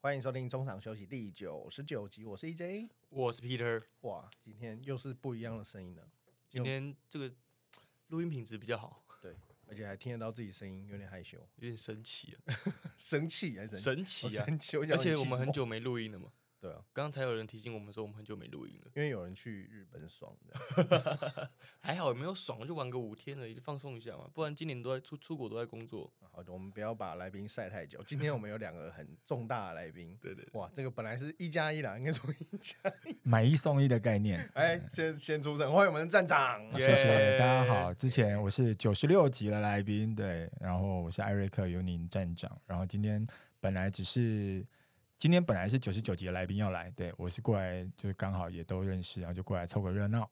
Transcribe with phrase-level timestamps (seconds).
[0.00, 2.88] 欢迎收听中场休息第九十九集，我是 EJ。
[3.08, 6.08] 我是 Peter，哇，今天又是不一样的声音了，
[6.48, 7.34] 今天这个
[8.06, 9.34] 录音品质比较好，对，
[9.66, 12.54] 而且还听得到自己声音，有点害羞，有点神奇啊，
[12.96, 14.28] 生气还是生气？
[14.28, 14.44] 神奇啊！
[14.46, 26.12] 生气，而且我们很久没录音了嘛，对啊，刚刚才有人提醒我们说我们很久没录音了，因为有人去日本爽的， 还好也没有爽，就玩个五天了，就放松一下嘛，不然今年都在出出国都在工作。
[26.46, 28.02] 我们不要把来宾晒太久。
[28.06, 32.76] 今天我们有两个很重大的来宾，对对，哇，这个本来是一加一啦，应该说一加
[33.06, 34.48] 一，买一送一的概念。
[34.54, 37.92] 哎，先先出声，欢迎我们的站长，谢谢大家好。
[37.94, 43.26] 之前我是九十六集的来宾，对，然后我是艾瑞克尤宁站长，然后今天
[43.60, 44.64] 本来只是
[45.18, 50.30] 今天本来是九十九集的来宾要来，对我是过来就是刚好也都认识，然后就过来凑个热闹。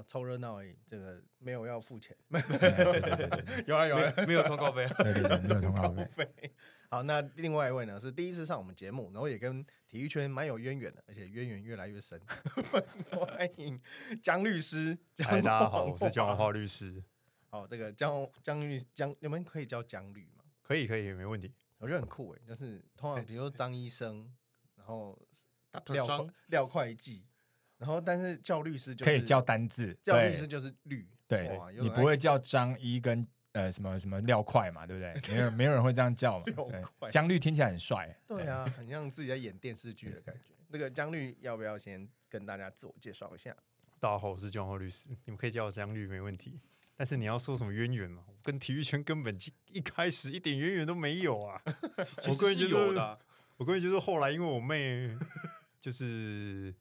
[0.00, 6.26] 那凑热闹而已，这个没有要付钱，对对对对， 有啊有啊， 没有通告费，对对对，没有通告费。
[6.88, 12.18] 好，那另外一位呢是第一次上我们节目，然后也跟体育圈蛮有渊源的，而且渊源越来越深。
[13.12, 13.78] 欢迎
[14.22, 17.02] 江律师，嗨，大家好，我是江文化律师。
[17.50, 20.44] 好，这个江江律江，你们可以叫江律吗？
[20.62, 21.52] 可以可以，没问题。
[21.78, 24.32] 我觉得很酷诶，就是通常比如说张医生，
[24.76, 25.20] 然后
[25.88, 27.26] 廖廖廖会计。
[27.80, 31.08] 然后，但是叫律师就可以叫单字，叫律师就是律。
[31.26, 35.34] 对，你不会叫张一跟呃什么什么廖快嘛，对不对？
[35.34, 36.44] 没有 没有人会这样叫嘛。
[37.10, 40.52] 江律听起来很帅，对啊， 很像自己在演电视剧的感觉。
[40.68, 43.56] 那个江律要不要先跟大家自我介绍一下？
[43.98, 46.60] 大家好，我是江浩律师，你们可以叫我江律没问题。
[46.98, 48.22] 但是你要说什么渊源嘛？
[48.42, 49.34] 跟体育圈根本
[49.72, 51.62] 一开始一点渊源都没有啊。
[52.28, 53.18] 我个人觉得，
[53.56, 55.16] 我个人觉得后来因为我妹
[55.80, 56.74] 就是。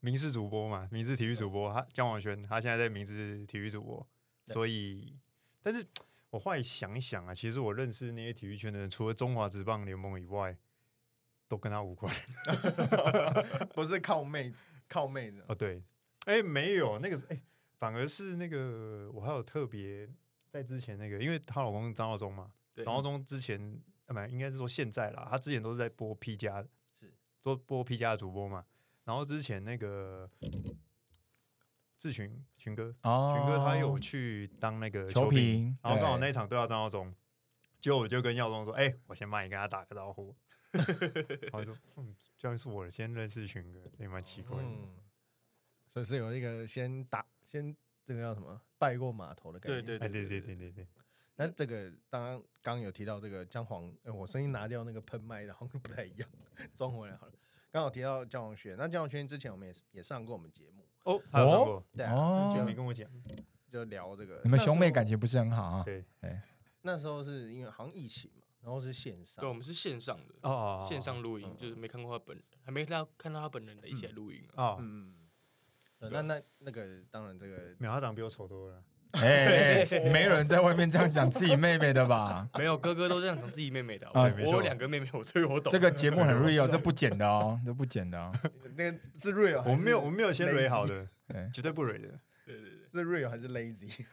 [0.00, 4.06] 名视主播嘛，名视体育主播，他江广轩，他现在在名视体育主播，
[4.46, 5.14] 所以，
[5.62, 5.86] 但是
[6.30, 10.56] 我后来想一想啊，其实我认识那些体育圈的人，除了中华职棒联盟以外，
[11.48, 12.14] 都跟他无关，
[13.74, 14.52] 不是靠妹
[14.88, 15.82] 靠妹的哦，对，
[16.24, 17.42] 哎，没有那个，哎，
[17.78, 20.08] 反而是那个，我还有特别
[20.48, 23.60] 在之前那个，因为她老公张耀忠嘛，张耀忠之前，
[24.06, 26.64] 啊不，应该是说现在啦，他之前都是在播 P 加，
[26.94, 27.12] 是。
[27.42, 28.64] 做播 P 加的主播嘛。
[29.04, 30.30] 然后之前那个
[31.98, 37.14] 志群群哥，群哥他有去当那个球评，然后刚好那一场对到张耀宗，
[37.80, 40.34] 结果我就跟耀宗说：“哎，我先帮你跟他打个招呼。
[40.72, 44.68] ”然后说：“嗯，居然是我先认识群哥，这也蛮奇怪的。”
[45.88, 49.82] 所以是有一个先打先这个叫什么拜过码头的感觉。
[49.82, 50.86] 对对对对对对对。
[51.34, 56.28] 那这个当然刚刚有提到这个姜黄，我声音拿掉那个喷麦的，好像不太一样，
[56.76, 57.32] 装回来好了。
[57.70, 63.08] 刚好提到姜宏轩，那姜宏轩之前我们也也上过我们节目哦，哦，对啊，就没跟我讲，
[63.70, 64.40] 就聊这个。
[64.42, 65.82] 你们兄妹感情不是很好啊？
[65.84, 66.42] 对，哎，
[66.82, 74.76] 那时候是因为好像疫情嘛，然后是线上，对，我们是线上的哦，线上录音，就是没看过他本人，还没到看到他本人的一起来录音啊。
[74.80, 75.14] 嗯，
[76.00, 78.82] 那那那个当然这个苗校长比我丑多了。
[79.12, 82.48] 哎，没有人在外面这样讲自己妹妹的吧？
[82.56, 84.06] 没有，哥哥都这样讲自己妹妹的。
[84.08, 85.70] 啊，我有两个妹妹，我所以我懂。
[85.72, 88.32] 这个节目很 real， 这不剪的哦，这不剪的哦。
[88.76, 91.06] 那个是 real，我没有，我没有先 real 好的，
[91.52, 92.20] 绝对不 real 的。
[92.46, 94.04] 对对对，是 real 还是 lazy？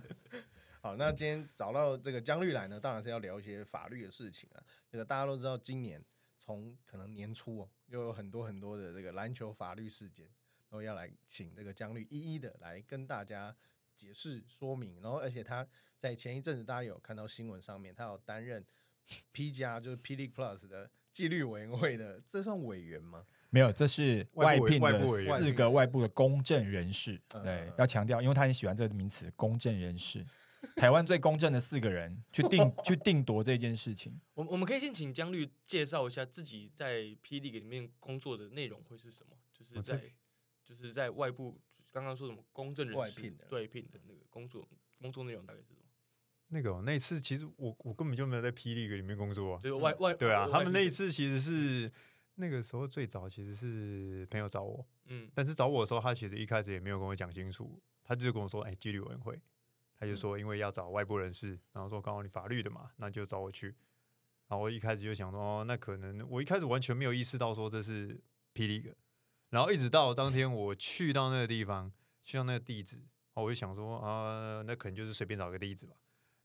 [0.82, 4.62] 好，那今天找到这个江律来呢，当然是要聊一些法律的事情啊。
[4.90, 6.00] 这个大家都知道，今年
[6.38, 10.26] 从可能年初哦，又有很多很多的这个篮球法律事件，
[10.68, 13.56] 然后要来请这个江律一一的来跟大家。
[13.96, 18.64] 解释说明，然后而且他在前一阵子，大家有看到新闻上面，他有担任
[19.32, 23.24] P 加就是 P D Plus 的纪律委员会的，这算委员吗？
[23.48, 27.18] 没有，这是外聘的四个外部的公正人士。
[27.42, 30.26] 对，要强调，因为他很喜欢这个名词“公正人士”，
[30.76, 34.20] 台湾最公正的四个人去定 去定夺这件事情。
[34.34, 39.36] 我我们可以先请江律介绍一下自己在霹雳里面工作的内容会是什么？
[39.54, 40.12] 就是在
[40.62, 41.58] 就是在外部。
[41.96, 44.68] 刚刚说什么公证人士对聘的那个工作
[45.00, 45.80] 工作内容大概是什么？
[46.48, 51.90] 那个那次其实我我根本就没有在霹雳里面工作，啊就是外外对啊，他们那一次其实是
[52.34, 59.40] 那个时候最早其实是朋友找我，嗯，但是找我的时候他其实一开始也没有跟我讲清楚，他就跟我说，哎，纪律委员会，
[59.98, 63.68] 他就说因为要找外部人士，然后说刚好你法律的嘛，那就找我去。
[64.48, 68.20] 然后我一开始就想说，哦，那可能我一开始完全没有意识到说这是
[68.54, 68.94] 霹雳的。
[69.50, 72.98] 然后一直到当天我去到那个地方，去到那个地址，
[73.34, 75.94] 我就想说啊，那可能就是随便找个地址吧。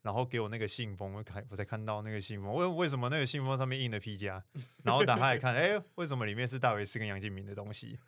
[0.02, 4.44] 然后给我那个信封，我看我才看到那个信封，为为什么那个信封上面印的 P 加？
[4.84, 8.00] 然后打开来看，哎，为什么里面是戴维斯跟杨敬明的东西？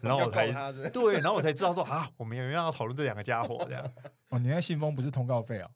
[0.00, 0.50] 然后我才
[0.90, 3.92] 对，然后我才知道说啊，我们有人要讨论这两个家伙这样。
[4.30, 5.70] 哦，你那信封不是通告费啊？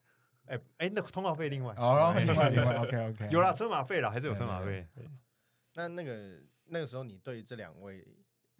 [0.47, 4.85] 哎哎，那通告费另外哦，另外 另外 OK OK，有啦车马费啦，还是有车马费。
[5.75, 8.05] 那那个那个时候，你对这两位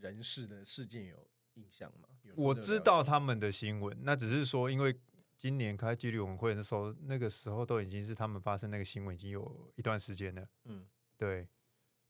[0.02, 2.10] 人事的事件有印象吗？
[2.36, 4.94] 我知道他们的新闻，那只是说，因为
[5.38, 10.46] 今年开纪律委员会的时候，那个时候都已经是他们发生那个新闻已经有一段时间了。
[10.66, 10.86] 嗯，
[11.18, 11.48] 对。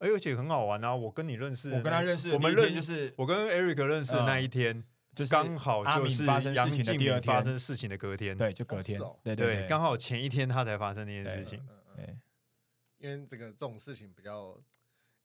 [0.04, 0.96] 而且很好玩啊！
[0.96, 4.84] 我跟你认识，我跟他认识，我们认就是我跟 Eric 认识的那一天，
[5.14, 11.64] 就是刚好就是杨静明发生事情的隔天，对，就隔天，对对，刚好前一天他才发生那件事情。
[11.96, 12.18] 对，
[12.98, 14.60] 因为这个这种事情比较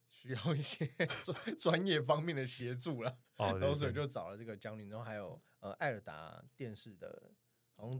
[0.08, 0.86] 需要一些
[1.24, 7.32] 专专业方面的协助了，然后所以就找了这个江林，然后还有呃艾尔达电视的。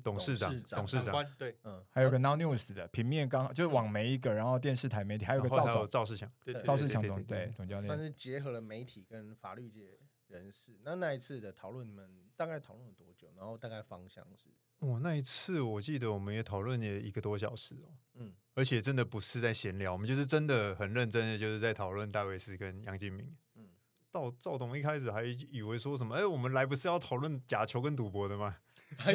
[0.03, 9.99] 董事长，董事长，对，嗯，还有个 Now News 的平面，刚好就是网媒一个，然后电视台媒体，还有个赵总，赵世强，对赵世强总，对，总教练，算是结合了媒体跟法律界
[10.29, 10.81] 人士。
[10.83, 13.31] 那那一次的讨论，你们大概讨论了多久？
[13.37, 14.49] 然后大概方向是？
[14.81, 23.35] 哇，那一次我记得我们也讨论了一个多小时哦，嗯，而且真的不是在闲聊，我们就是真的很认真的，就是在讨论戴维斯跟杨敬明。
[23.55, 23.71] 嗯，
[24.13, 28.57] 赵赵董一开始还以为说什么，哎，我们来不是要讨论假球跟赌博的吗？
[28.99, 29.13] 他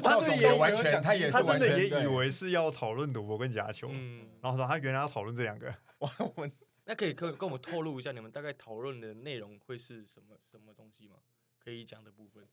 [0.00, 5.74] 他这也完全，他也他真的也以为是要讨论赌博跟假球，嗯然后说他原来要讨论这两个。
[5.98, 6.08] 我
[6.84, 11.16] 那可以跟跟我们透露一下，你们大概讨论的内容会是什么什么东西吗？
[11.58, 12.46] 可以讲的部分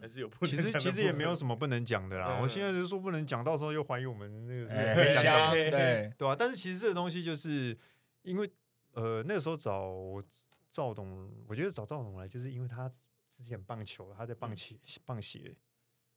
[0.00, 0.28] 还是有？
[0.40, 2.38] 其实其实也没有什么不能讲的啦。
[2.42, 6.36] 我现在是说不能讲，到时候又怀疑我们那个 对对吧？
[6.38, 7.76] 但是其实这个东西就是
[8.22, 8.50] 因为
[8.92, 10.22] 呃那个时候找
[10.70, 12.90] 赵董，我觉得找赵董来就是因为他
[13.30, 15.54] 之前棒球，他在棒协棒协。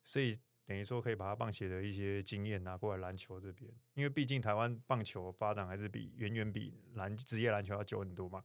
[0.04, 8.44] 所以等于说可以把他棒协的一些经验拿过来篮球这边，因为毕竟台湾棒球发展还是比远远比篮职业篮球要久很多嘛。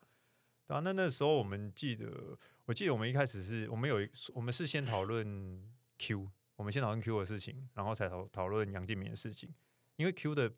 [0.67, 3.97] 对啊，那那时候我们记得，我记得我们一开始是我们有
[4.35, 5.63] 我们是先讨论
[5.99, 9.53] Q，我们先讨论 Q 的事情，然后才讨讨论杨敬敏的事情。
[9.97, 10.53] 因为 Q 的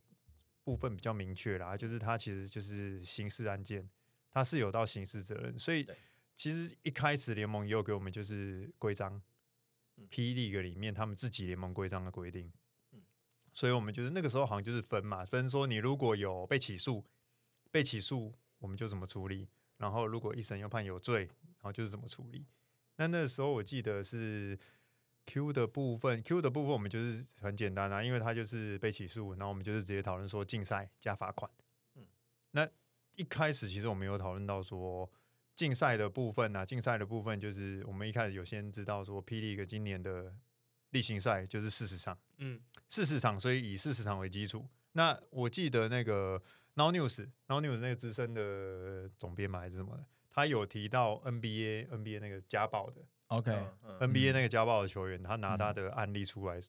[0.63, 3.89] 部分比较明确啦，就是他其实就是刑事案件，
[4.31, 5.87] 他是有到刑事责任，所以
[6.37, 9.23] 其实一开始联盟也有给我们就是规章。
[10.11, 12.53] 霹雳个里面，他们自己联盟规章的规定，
[12.91, 13.01] 嗯，
[13.53, 17.05] 所以我们就是那个时候好像就是分嘛，分说你如果有被起诉，
[17.71, 19.47] 被起诉我们就怎么处理，
[19.79, 22.45] 然后如果一审又判有罪，然后就是怎么处理。
[22.97, 24.59] 那那时候我记得是
[25.27, 31.51] Q 的部分，Q 的部分我们就是很简单啊，因为他就是被起诉，然后我们就是直接讨论说禁赛加罚款。
[31.95, 32.05] 嗯，
[32.53, 32.69] 那
[33.17, 35.11] 一开始其实我们有讨论到说。
[35.57, 36.67] 竞赛的部分啊？
[36.67, 40.35] 竞赛的部分就是我们一开始有先知道说，霹雳个今年的
[40.91, 44.67] 例行赛就是四十场，嗯，四十场，所以以四十场为基础。
[44.95, 46.43] 那我记得那个
[46.75, 56.61] Now News，Now News 那个资深的总编嘛还是什么的，他有提到 NBA，NBA 那个家暴的，OK，NBA 那个家暴的球员，他拿他的案例出来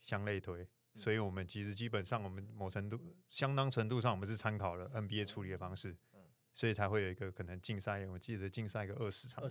[0.00, 0.66] 相类推，
[0.96, 5.96] 所以我们其实基本上我们某程度相当程度上，我们是参考了 NBA 处理的方式。
[6.56, 9.42] 所以才会有一个可能竞赛，我记得竞赛个二十场，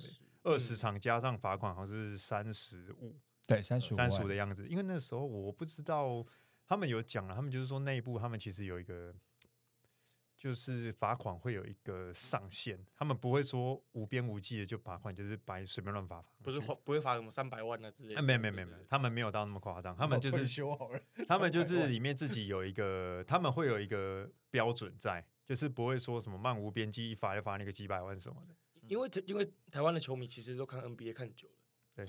[0.43, 4.65] 二十场加上罚款好像是三十五，对，三十五，三十五的样子。
[4.69, 6.25] 因为那时候我不知道，
[6.65, 9.13] 他们有讲了，他们就是说内部他们其实有一个，
[10.43, 18.21] 就是罚款会有一个上限，他们不会说无边无际的就罚款，就是白随便乱罚罚，不是不会罚什么三百万啊之类。
[18.21, 20.99] 没有没有没有没有，他们没有到那么夸张，他们就是修好了，
[21.29, 25.25] 他们就是里面自己有一个，他们会有一个标准在。
[25.45, 28.55] 就是不会说什么漫无边际，一罚就罚那个几百万什么的。
[28.87, 31.55] 因为因为台湾的球迷其实都看 NBA 看久了，
[31.95, 32.05] 对。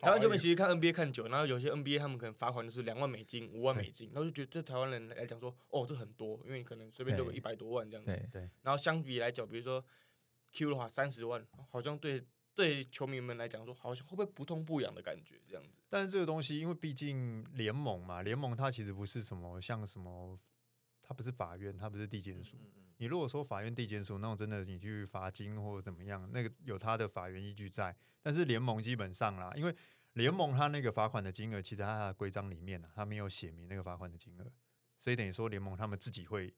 [0.00, 8.12] 台湾球迷其实看 NBA 看久，然后有些 NBA 他们可能罚款就是两万美金、五万美金，然后就觉得对台湾人来讲说，哦，这很多，因为你可能随便就有一百多万这样子。
[8.12, 8.50] 对对。
[8.62, 9.84] 然后相比来讲，比如说
[10.52, 15.80] Q 的话，三十万，好像对对球迷们来讲说，好像会不会不痛不痒的感觉这样子？
[15.88, 20.38] 但是这个东西，因为毕竟联盟嘛，联盟它其实不是什么像什么。
[21.00, 22.58] 它不是法院，它不是地检署。
[22.98, 27.96] 你如果说法院、地检署那种真的，你去罚金或者怎么样，那个有他的法院依据在。
[28.22, 29.74] 但是联盟基本上啦，因为
[30.12, 34.52] 联盟他那个罚款的金额，其实他的规章里面呢，他没有写明那个罚款的金额，
[34.98, 36.54] 所以等于说联盟他们自己会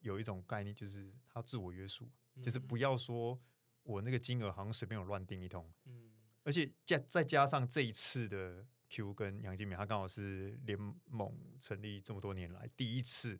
[0.00, 2.10] 有一种概念，就是他自我约束，
[2.42, 3.38] 就是不要说
[3.82, 5.70] 我那个金额好像随便有乱定一通。
[5.84, 6.10] 嗯，
[6.42, 8.66] 而且加再加上这一次的。
[8.86, 13.36] Q 跟杨金明，他刚好是联盟成立这么多年来第一次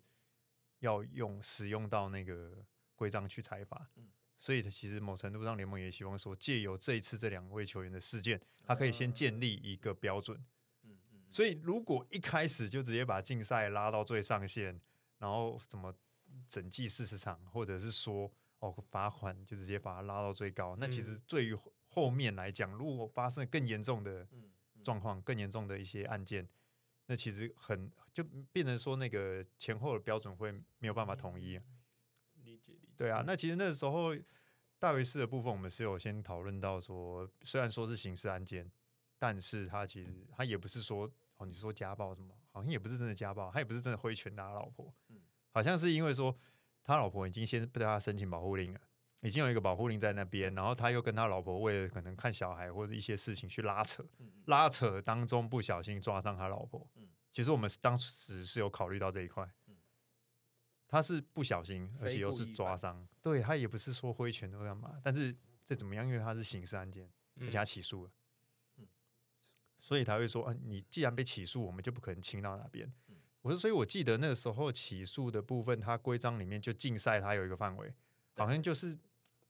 [0.84, 2.64] 要用使用到那个
[2.94, 10.38] 规章去裁罚，嗯，所以其实某程度上联盟也希望说，借由这一次这两位球员的事件，他可以先建立一个标准，
[10.82, 14.80] 嗯嗯，所以如果一开始就直接把竞赛拉到最上限，
[15.18, 15.94] 然后怎么
[16.48, 21.56] 整季四十场，或者是说哦罚款就直接把它拉到最高，那其实对于
[21.88, 24.50] 后面来讲，如果发生更严重的，嗯。
[24.84, 26.46] 状况更严重的一些案件，
[27.06, 31.60] 那其实很就变成说那个前后的标准会没有办法统一。
[32.42, 32.94] 理解理解。
[32.96, 34.16] 对啊，那其实那时候
[34.78, 38.70] 大维斯的部分，我们是有先讨论到说，虽然说是刑事案件，
[39.18, 45.20] 但是他其实他也不是说哦，你说家暴什么，好像也不是真的家暴，他也不是真的挥拳打老婆，嗯，
[45.50, 46.36] 好像是因为说
[46.82, 48.80] 他老婆已经先对他申请保护令了。
[49.24, 54.04] 已经有一个保护令在那边，然后他又跟他老婆为了可能看小孩或者一些事情去拉扯，
[54.44, 56.86] 拉扯当中不小心抓伤他老婆。
[57.32, 59.50] 其实我们当时是有考虑到这一块，
[60.86, 66.06] 他是不小心，而且又是抓伤，对他也不是说挥拳都干嘛，但是这怎么样？
[66.06, 68.10] 因为他是刑事案件，而且他起诉了，
[69.80, 72.92] 所以他会说啊，你既然被起诉，我们就不可能轻到那边。
[73.40, 77.94] 我说，所以我记得那个时候起诉的部分，他规章里面就竞赛，他有一个范围，
[78.36, 78.98] 好像就是。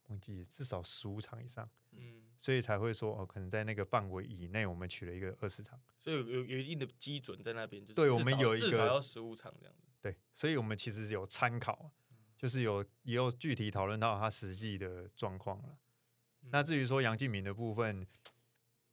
[0.08, 11.90] 忘记至少十五场以上，嗯，所以才会说哦，可能在那个范围以内，我们取了一个二十场，所以有有有一定的基准在那边，就是对我们有一个至少要十五场这样子，对，所以我们其实有参考，
[12.36, 15.78] 就是有也有具体讨论到他实际的状况了。
[16.50, 18.06] 那至于说杨敬敏的部分，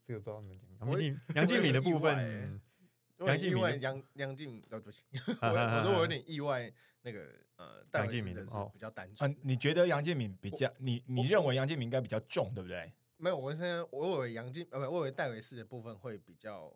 [0.05, 2.61] 这个不知道怎么讲，杨敬杨敬敏的部分，
[3.27, 5.03] 杨敬敏杨杨敬呃不行，
[5.41, 6.71] 我我说我有点意外。
[7.03, 9.27] 那个呃，杨建明哦比较单纯。
[9.27, 12.93] 嗯，你觉得杨建明比较你你认为杨建明应该比较重，对不对？
[13.17, 16.71] 没有，我现在我以为杨建呃不，我以为戴维斯的部分会比较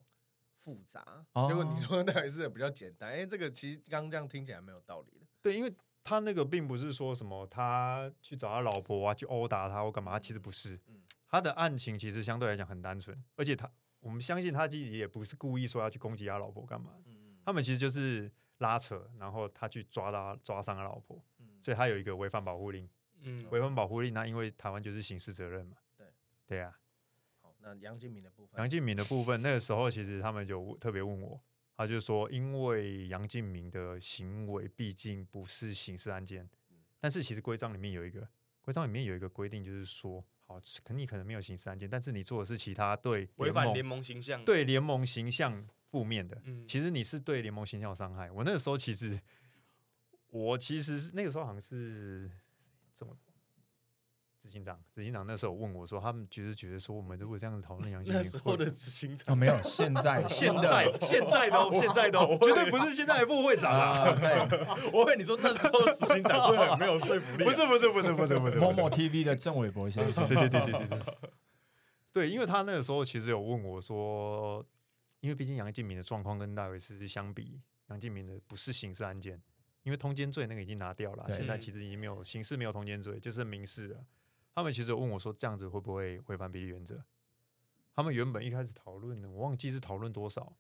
[0.56, 1.24] 复杂。
[1.48, 5.28] 结果你说戴维斯的比较简单，哎，这个其实刚刚这样听起来没有道理的。
[5.44, 5.72] 对，因为
[6.04, 10.74] 他那个并不是说什么他去找他老婆啊，去殴打他或干嘛，其实不是。
[10.88, 13.70] 嗯，他的案情其实相对来讲很单纯，而且他
[14.06, 16.92] 我们相信他自己也不是故意说要去攻击他老婆干嘛。
[17.06, 18.32] 嗯，他们其实就是。
[18.60, 21.22] 拉扯，然后他去抓到抓伤他老婆，
[21.62, 22.90] 所以他有一个违反保护令。
[23.20, 25.76] 嗯，违反保护令，那因为台湾就是刑事责任嘛。
[25.98, 26.08] 对，
[26.48, 26.80] 对啊。
[27.42, 31.38] 好，那杨敬敏的部分，杨敬敏的部分，那个时候其实他们就特别问我，
[31.76, 36.50] 他就说，因为杨敬敏的行为毕竟不是刑事案件，
[37.02, 38.26] 但是其实规章里面有一个
[38.62, 45.68] 规章里面有一个规定，就是说，好，可你可能没有刑事案件，但是你做的是其他对违反联盟形象，对联盟形象。
[45.92, 48.30] 负面的，嗯其实你是对联盟形象有伤害。
[48.30, 49.18] 我那个时候其实，
[50.28, 52.30] 我其实是那个时候好像是
[52.94, 53.16] 这么
[54.46, 64.06] 执行长，执行长那时候问我说，他们觉得觉得说，我们如果这样子讨论杨建明，那时候的执行长没有，现在 现在现在都现在都绝对不是现在的副会长啊！
[64.94, 67.44] 我问你说，那时候执行长会很没有说服力。
[67.44, 71.02] 不是不是不是不是不是某某 TV 的郑伟博先生，对对对对对对，
[72.14, 74.66] 对，因为他那个时候其实有问我说。
[75.22, 79.42] 因为毕竟杨敬明的状况跟戴维斯相比，杨敬明的不是刑事案件，
[79.82, 84.06] 因为通奸罪那个已经拿掉了，现在其实已经没有刑事没有通奸罪，就是民事了。
[84.56, 87.04] 他们其实有问我说，这样子会不会违反比例原则？
[87.94, 90.56] 他们原本一开始讨论的，我忘记是讨论多少。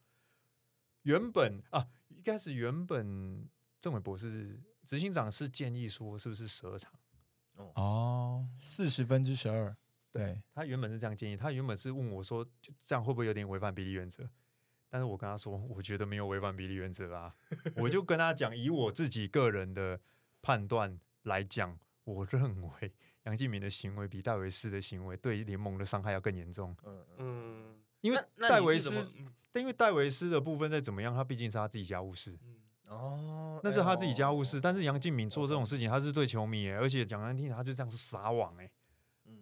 [1.04, 3.48] 原本啊，一开始原本
[3.80, 6.92] 郑伟博士执行长是建议说，是不是十二场？
[7.56, 9.75] 哦，四十分之十二。
[10.12, 14.30] 对他原本是这样建议，他原本是问我说，就这样会不会有点违反比例原则？
[14.90, 17.36] 但是我跟他说，我觉得没有违反比例原则啊。
[17.75, 20.00] 我就跟他讲，以我自己个人的
[20.42, 22.94] 判断来讲，我认为
[23.25, 26.75] 杨敬敏的行为比戴维斯的行为对联盟的伤害要更严重。
[26.84, 29.17] 嗯嗯，因为戴维斯，
[29.51, 32.38] 但因为戴维斯的部分再怎么样，他毕竟是他自己家务事。
[32.88, 34.62] 哦，那是他自己家务事。
[34.62, 38.70] 但是杨敬敏做这种事情，他是对球迷，而且讲难听，他就这样是撒网哎，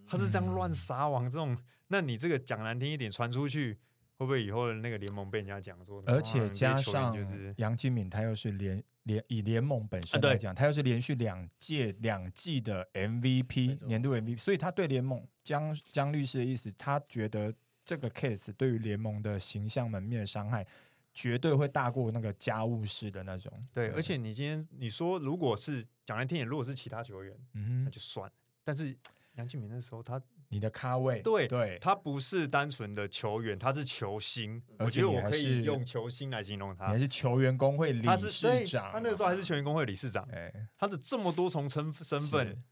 [0.08, 1.58] 他是这样乱撒网这种。
[1.88, 3.80] 那你这个讲难听一点，传出去。
[4.18, 6.02] 会不会以后的那个联盟被人家讲说？
[6.06, 7.16] 而且加上
[7.58, 17.54] 杨金敏，他又是联联以联盟本身来讲，他又是连续两届两季的 MVP 年度 MVP，所以他对联盟江江律师的意思，他觉得
[17.84, 20.66] 这个 case 对于联盟的形象门面的伤害，
[21.14, 23.52] 绝对会大过那个家务事的那种。
[23.74, 28.34] 对，而且你今天你说，如果是讲来听点，如果是其他球员，嗯，那就算了。
[28.64, 28.96] 但是
[29.36, 30.22] 杨敬敏那时候他。
[30.54, 34.62] 你的咖位对对，他不是单纯的球员，他是球星。
[34.78, 36.86] 我觉得我可以用球星来形容他。
[36.86, 40.24] 还是球员工会理事长，他那个时候还是球员工会理事长。
[40.32, 42.64] 哎，他的这么多重身身份，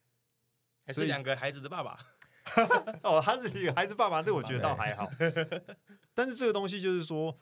[0.86, 1.98] 还是两个孩子的爸爸。
[3.02, 5.10] 哦，他是一个孩子爸爸，这我觉得倒还好。
[6.14, 7.36] 但是这个东西就是说，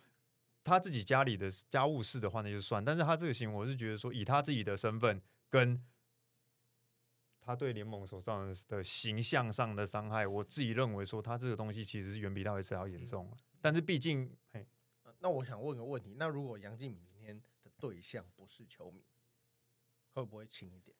[0.63, 2.83] 他自己家里的家务事的话，那就算。
[2.85, 5.83] 但是他这个行为，我是觉得说，以他自己的身份跟。
[7.49, 13.27] 他对联盟手上的形象上的伤害，我自己认为说他这个东西其实是远比戴维斯要严重
[13.59, 14.67] 但是毕竟，嘿，
[15.17, 19.01] 那我想问个问题：那如果杨敬敏今天的对象不是球迷，
[20.13, 20.95] 会不会轻一点？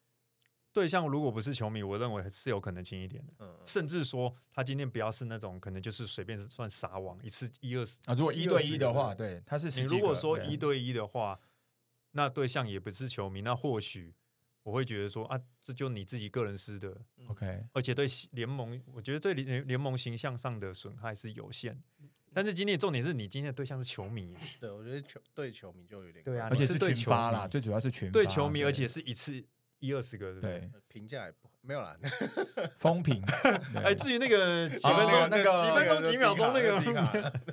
[0.72, 3.32] 对象如果不是球迷，我认为是有可能轻一点的。
[3.38, 11.38] 嗯，甚至说他今天不要是那种可能就是随便算撒网一次一二十啊，如果一对一的话，对，他是你如果说一对一的话，
[12.10, 14.16] 那对象也不是球迷，那或许
[14.62, 16.96] 我会觉得说啊，这就你自己个人私的
[17.28, 21.82] ，OK，而且对联盟，我觉得对联联盟形象上的损害是有限。
[22.32, 29.44] 但是今天重点是你今天的对象是球迷，对我觉得球对球迷就有点对啊，而且是群发啦，最主要是群对球迷，而且是一次。
[29.82, 31.96] 一二十个对，评价也不没有啦，
[32.78, 33.22] 风评。
[33.74, 36.76] 哎，至于那个几分钟、那个几分钟、几秒钟 那个，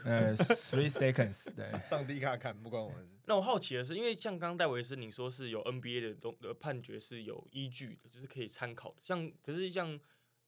[0.05, 3.07] 呃，three seconds，对，上帝卡看不关我事。
[3.25, 8.97] 那我好奇的是，因为像刚刚戴维斯你说是有 NBA 的东的判决是有依据的，就是可以参考的。
[9.03, 9.99] 像可是像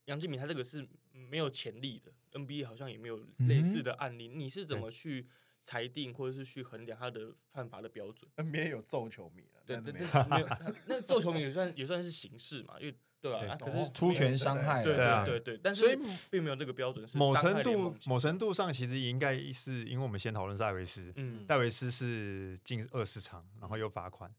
[0.06, 4.28] 杨敬敏他这个是没有潜力的，NBA 好像也没有类似的案例。
[4.28, 5.26] 你是怎么去？
[5.62, 10.46] 裁定或者是去衡量他的判罚的标准，NBA 有揍球迷了，对对对，没有
[10.86, 13.56] 那揍球迷也算也算是形式嘛，因为对啊？
[13.60, 15.98] 可是出拳伤害，对对对对，但是所以
[16.30, 24.32] 并没有那个标准，是某程度某程度上其实应该是因为我们先讨论戴维斯，嗯，戴维斯是进二十场，然后又罚款。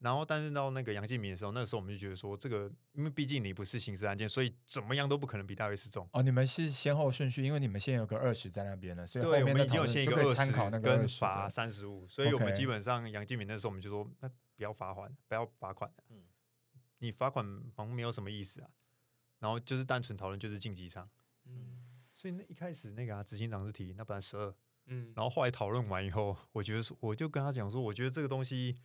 [0.00, 6.08] 然后，但是到那个杨敬敏的时候，那时候我们就觉得说，这个因为毕竟你不是刑事案件，所以怎么样都不可能比大卫斯重。
[6.14, 16.22] 哦，你们是先后顺序，因为你们现在有个二十在那边了，所以后面已经有先一个二十跟罚三十五，所以我们基本上杨敬敏那时候我们就说，那不要罚款，不要罚款，嗯，
[17.00, 18.70] 你罚款好像没有什么意思啊。
[19.40, 21.10] 然后就是单纯讨论就是竞技场，
[21.44, 21.82] 嗯，
[22.14, 24.54] 所以那一开始那个啊执行长是提那本来十二，
[24.86, 28.76] 嗯，然后后来讨论完以后，我觉得说我就跟他讲说，我觉得这个东西。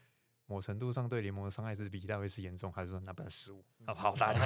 [0.48, 3.66] 某程度上对联盟的伤害是比戴维斯严重，还是说那本失误？
[3.88, 4.40] 好，大家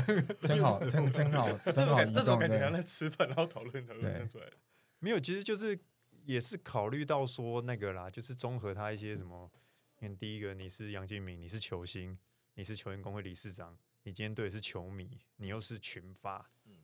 [0.40, 2.02] 真好，真真好，真好。
[2.10, 4.56] 这种感觉在吃饭然后讨论讨论出来的，
[5.00, 5.78] 没有，其实就是
[6.24, 9.52] 也是考虑到说那个啦，就是综合他一些什么。
[9.98, 12.18] 你看第一个你是杨敬敏，你是球星，
[12.54, 16.76] 你是球员工会理事长，你今天对的是球迷，你又是群发，嗯，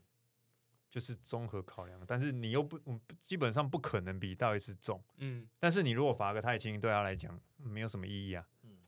[0.89, 2.01] 就是综合考量。
[2.07, 2.79] 但是你又不，
[3.23, 5.49] 基本上不可能比大维斯重，嗯。
[5.59, 7.41] 但是你如果罚个太轻，对他来讲。
[7.57, 8.79] 没有什么意义啊，嗯，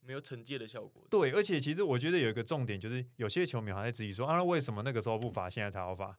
[0.00, 1.06] 没有惩戒的效果。
[1.10, 6.18] 对，而且其实我觉得有一个重点，就是有些球迷还在质疑说啊，为什么那个时候不罚，现在才要罚？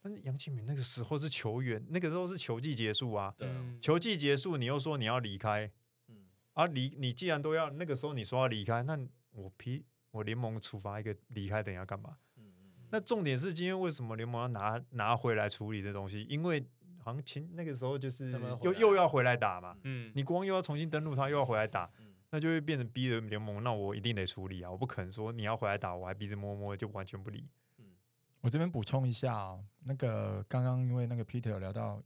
[0.00, 3.48] 但是杨启敏那个时候是球员，那个时候是球季结束啊，对，
[3.80, 5.70] 球季结束，你又说你要离开，
[6.08, 8.98] 嗯，啊离你既然都要那个时候你说要离开，那
[9.32, 12.16] 我批我联盟处罚一个离开，等下干嘛？
[12.36, 16.22] 嗯嗯，那重点是今天为什么联盟要拿拿回来处理这东西？
[16.24, 16.64] 因为
[16.98, 18.30] 好像前那个时候就是
[18.62, 21.90] 又又要回来打嘛，嗯，你光又要重新登录他，又要回来打，
[22.30, 27.48] 那就会变成逼着联盟，那我一定得处理啊，我不可能说你要回来打，我还鼻子摸摸就完全不理。
[27.78, 27.86] 嗯，
[28.40, 32.00] 我这边补充一下啊，那个刚刚因为那个 Peter 有聊到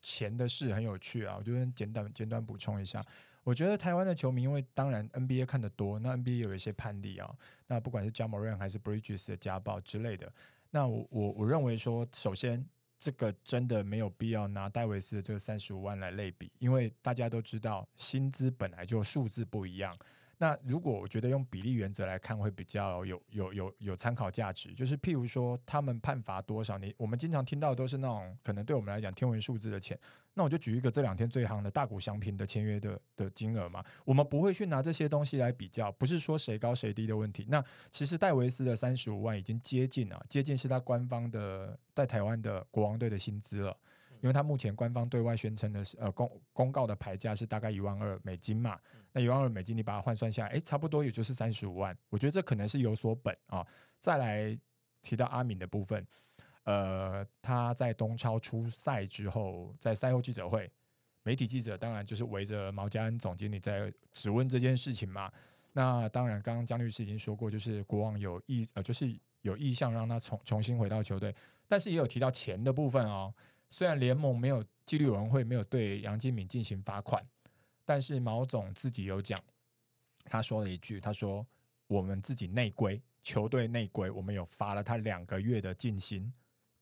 [0.00, 3.04] 钱的事很有趣啊，我就简短简短补充一下，
[3.44, 7.34] 我觉得台湾的球迷因为当然 NBA 看得多，那 NBA 有一些判例啊，
[7.66, 10.32] 那不管是 Jamoran 还是 Bridges 的家暴之类的，
[10.70, 12.66] 那我我我认为说首先。
[13.04, 19.98] 这个真的没有必要拿戴维斯的这个三十五万来类比，因为大家都知道薪资本来就数字不一样。
[20.38, 24.72] 那如果我觉得用比例原则来看，会比较有有有有参考价值。
[24.72, 29.98] 就是譬如说，他们判罚多少，你我们经常听到都是那种可能对我们来讲天文数字的钱。
[30.34, 37.46] 那我就举一个这两天最夯的大股祥平的签约的的金额嘛，我们不会去拿这些东西来比较，不是说谁高谁低的问题。
[37.48, 43.76] 那其实戴维斯的三十五万已经接近了，接近是他官方的在台湾的国王队的薪资了。
[44.22, 48.78] 因为他目前官方对外宣称的是，呃公公告的牌价是大概一万二美金嘛，
[49.12, 51.96] 那一万二美金你把它换算下来，哎，差不多也就是三十五万。
[52.08, 53.66] 我觉得这可能是有所本啊。
[53.98, 54.56] 再来
[55.02, 56.06] 提到阿敏的部分，
[56.64, 60.70] 呃，他在东超出赛之后，在赛后记者会，
[61.22, 65.32] 媒体记者当然就是围着毛家恩总经理在质问这件事情嘛。
[65.72, 71.34] 那当然，刚刚江律师已经说过，就是国王有意呃，就是有意向让他重重新回到球队，
[71.66, 73.34] 但是也有提到钱的部分哦。
[73.70, 77.26] 虽然联盟没有纪律委员会没有对杨金敏进行罚款，
[77.86, 79.36] 但是毛总自己有讲，
[80.26, 81.44] 他说了一句：“他说
[81.86, 86.30] 我们自己内规，球队内规，我们有罚了他两个月的禁薪，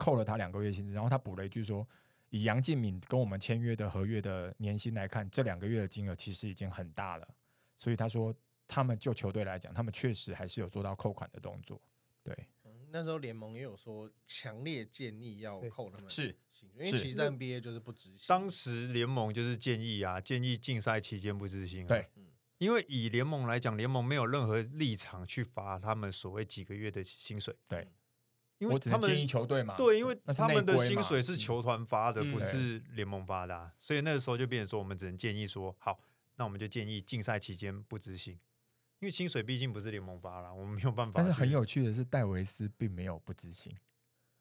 [0.00, 1.86] 扣了他两个月薪资。”然后他补了一句说
[2.30, 7.28] ：“以杨敬敏跟我们签约的合约的年薪来看，这两个月的金额其实已经很大了。”
[7.76, 8.34] 所以他说，
[8.66, 11.80] 他们就球队来讲，他们确实还是有做到扣款的动作。
[12.22, 12.34] 对。
[12.92, 16.36] 那时候联盟也有说，强烈建议要扣他们，是，
[16.74, 18.26] 因为其实 NBA 就是不执行。
[18.26, 21.86] 当时联盟就是建议啊，建议竞赛期间不执行。
[21.86, 22.08] 对，
[22.58, 27.54] 因为以联盟来讲，联盟没有任何立场去罚他们所谓几个月的薪水。
[27.68, 27.86] 对，
[28.60, 35.98] 因为他们建议球队嘛，对，因为他们的薪水是球团发的，不是联盟发的，所以那个时候就变成说，我们只能建议说，好，
[36.36, 38.38] 那我们就建议竞赛期间不执行。
[38.98, 41.14] 因为薪水毕竟不是联盟发了，我们没有办法。
[41.16, 43.74] 但是很有趣的是，戴维斯并没有不执行。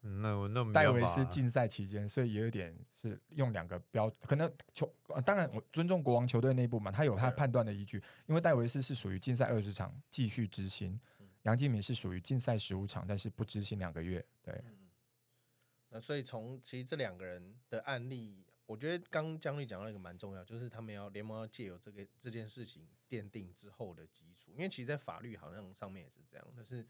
[0.02, 4.94] 那那戴维斯竞赛期间，所以也有点是用两个标，可能球
[5.26, 8.04] 当然我尊重国王球队内部嘛，他有他判断的依据。
[8.26, 11.00] 因为戴维斯是属于竞赛二十场继续执行，
[11.44, 14.26] 杨敬敏是属于竞赛十五场，但是不执行两个月。
[14.42, 14.64] 对，
[15.90, 26.88] 那所以从其实这两个人的案例，我觉得刚江律讲到一个蛮重要，就是他们要联盟要借由这个这件事情奠定之后的基础，因为其实，在法律好像上面也是这样，但是。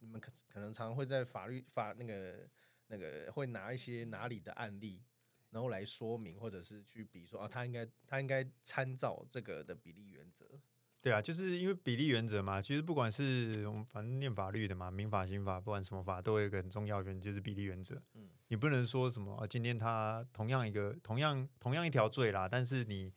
[0.00, 2.48] 你们可可能常常会在法律法那个
[2.86, 5.02] 那个会拿一些哪里的案例，
[5.50, 10.46] 然后来说明，或者是去比说啊，他应该他应该参照这个的比例原则。
[11.08, 12.60] 对啊，就是因为比例原则嘛。
[12.60, 18.00] 其实不管是我们反正念法律的嘛，民法、刑法，不管什么法，都有一个很重要原则，就是比例原则。
[18.14, 23.12] 嗯，你不能说什么啊，今天他同样一个同样同样一条罪啦，但是你。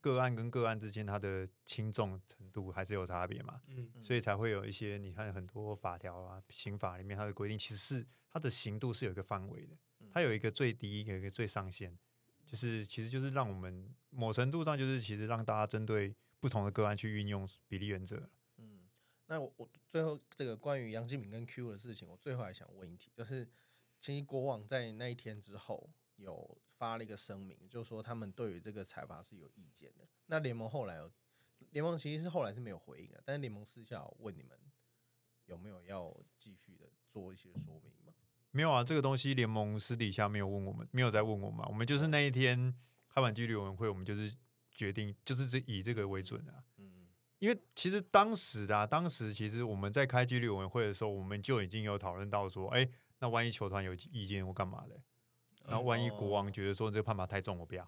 [0.00, 3.60] 个案跟个案之间，它的轻重程度还是有差别嘛？
[3.68, 9.76] 嗯，所以才会有一些你看很多法条啊，刑法里面它的规定，其实是它的刑度是有一个范围的，
[10.10, 11.96] 它有一个最低，有一个最上限，
[12.44, 18.28] 就是其实就是让我们某程度上就是其实让大家针对不同的个案去运用比例原则。
[18.56, 18.88] 嗯，
[19.26, 23.48] 那我我最后这个关于杨金敏跟 Q 的事情，我最后还想问一题，就是
[24.00, 25.88] 其实国网在那一天之后。
[26.16, 30.06] 有发了一个声明，就说他们对于这个裁罚是有意见的。
[30.26, 31.10] 那联盟后来有，
[31.70, 34.50] 联盟其实是后来是没有回应的，但是联盟私下问你们
[35.46, 38.12] 有没有要继续的做一些说明吗？
[38.50, 41.66] 没有啊，这个东西联盟私底下没有问我们，没有在问我们。
[41.66, 44.30] 我们就是那一天开完纪律委员会，我们就是
[44.80, 46.64] 决定就是这以这个为准的。
[46.78, 47.06] 嗯，
[47.38, 52.88] 因为其实当时的啊当时其实我们在开纪律委员会的时候，我们就已经有讨论到说，哎，
[53.18, 54.98] 那万一球团有意见或干嘛的？
[55.66, 57.86] 然后万一国王觉得说这个判罚太重，我不要，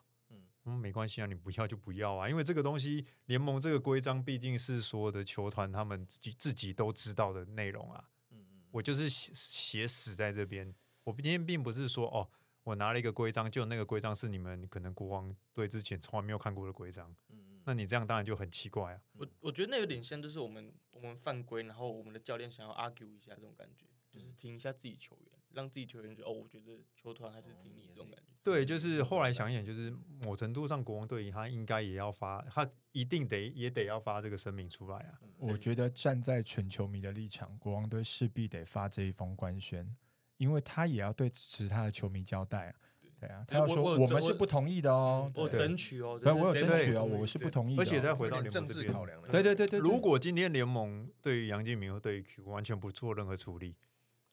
[0.64, 10.72] 嗯，没关系啊，你不要就不要啊，因为这个东西联盟这个规章毕竟是所有的球团他们自己自己都知道的内容啊，嗯嗯，我就是写写死在这边，
[11.05, 12.28] 我今天并不是说哦，
[12.64, 25.33] 我拿了一个规章，就那个规章是你们可能国王队之前从来没有看过的规章，嗯嗯，那你这样当然就很奇怪啊，我我觉得那有点像就是我们我们犯规，然后我们的教练想要 argue 一下这种感觉，就是听一下自己球员。
[25.55, 28.22] 让自己球员觉得哦，我觉得球团还是挺你这种感觉。
[28.42, 35.20] 对，就是后来想一想，就是某程度上，国王队他应该也要发，他一定得也得要发这个声明出来啊。
[35.37, 39.94] 我觉得站在全球迷的立场，国王队势必得发这一封官宣，
[40.42, 42.74] 因为他也要对其他的球迷交代啊。
[43.20, 47.78] 对啊，他要说我们是不同意的哦，我争取哦，我有争取哦，我是不同意。
[47.78, 49.78] 而且再回到政治考量，对对对对。
[49.78, 53.76] 如果今天联盟对于杨建明和对于 Q 完全不做任何处理。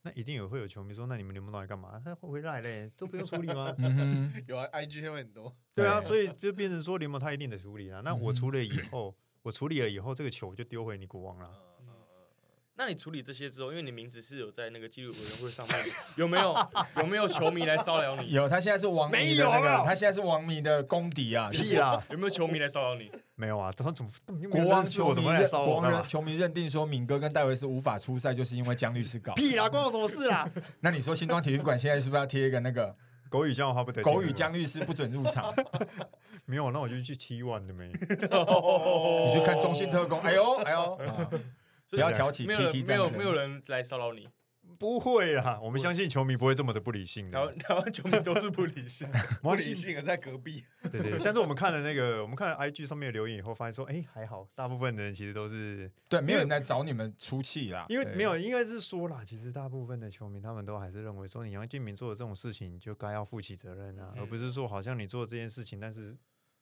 [0.01, 2.01] 那一定也会有球迷说：“那你们联盟到底干嘛？
[2.03, 3.75] 他回来嘞，都不用处理吗？”
[4.47, 5.53] 有啊，IG 会很多。
[5.75, 7.99] 对啊，所以就变成说联盟他一定得处理啊。
[8.03, 11.51] 那我处理以后，我处理了以后，这个球就丢回你国王了。
[12.79, 15.77] 那你处理这些之后，因为你名字是有在那个纪律委员会上面，
[16.15, 16.55] 有没有
[16.95, 18.31] 有没有球迷来骚扰你？
[18.31, 21.49] 有，他现在是王迷的那个，他现在是王迷的公敌啊！
[21.51, 22.01] 屁啊！
[22.09, 23.11] 有没有球迷来骚扰你？
[23.35, 24.09] 没有啊，他怎么
[24.49, 30.49] 国王球迷国王球迷认定说敏哥跟戴维斯无法出赛，就是因为姜律师搞屁啦，关我什么事啊？
[30.79, 32.95] 那你说新庄体育馆现在是不是要贴一个那个
[33.29, 34.01] 狗语姜话不得？
[34.01, 35.53] 狗语姜律师不准入场？
[36.47, 37.89] 没有，那我就去七万的没？
[37.91, 40.17] 你去看中信特工？
[40.21, 40.97] 哎呦哎呦！
[41.89, 44.27] 不要挑起，没有没有没有人来骚扰你，
[44.77, 47.31] 不会啊，我们相信球迷不会这么的不理性的。
[47.31, 49.09] 台湾 台湾球迷都是不理性，
[49.41, 50.63] 不理性的在隔壁。
[50.91, 57.85] 对对，但是我们看了那个，我们看了 IG 上面的留言以后，发现说，哎，还好，大部分的人其实都是对，没有人来找你们出气啦。
[57.89, 66.15] 因为没有，应该是说啦，其实大部分的球迷他们都还是认为说，你杨建明做的这种事情就该要负起责任啊，而不是说好像你做这件事情，但是。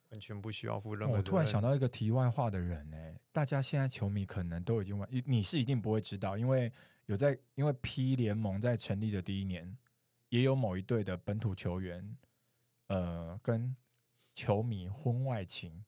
[0.10, 1.15] 完全不需要负任何。
[1.15, 2.98] 我突然想到一个题外话的人呢，
[3.32, 6.72] 大家现在球迷可能都已经完，你是一定不会知道，因为
[7.08, 9.78] 有在，因为 P 联盟在成立的第一年，
[10.30, 12.17] 也有某一队的本土球员，
[12.88, 13.76] 呃，跟
[14.34, 15.84] 球迷婚外情，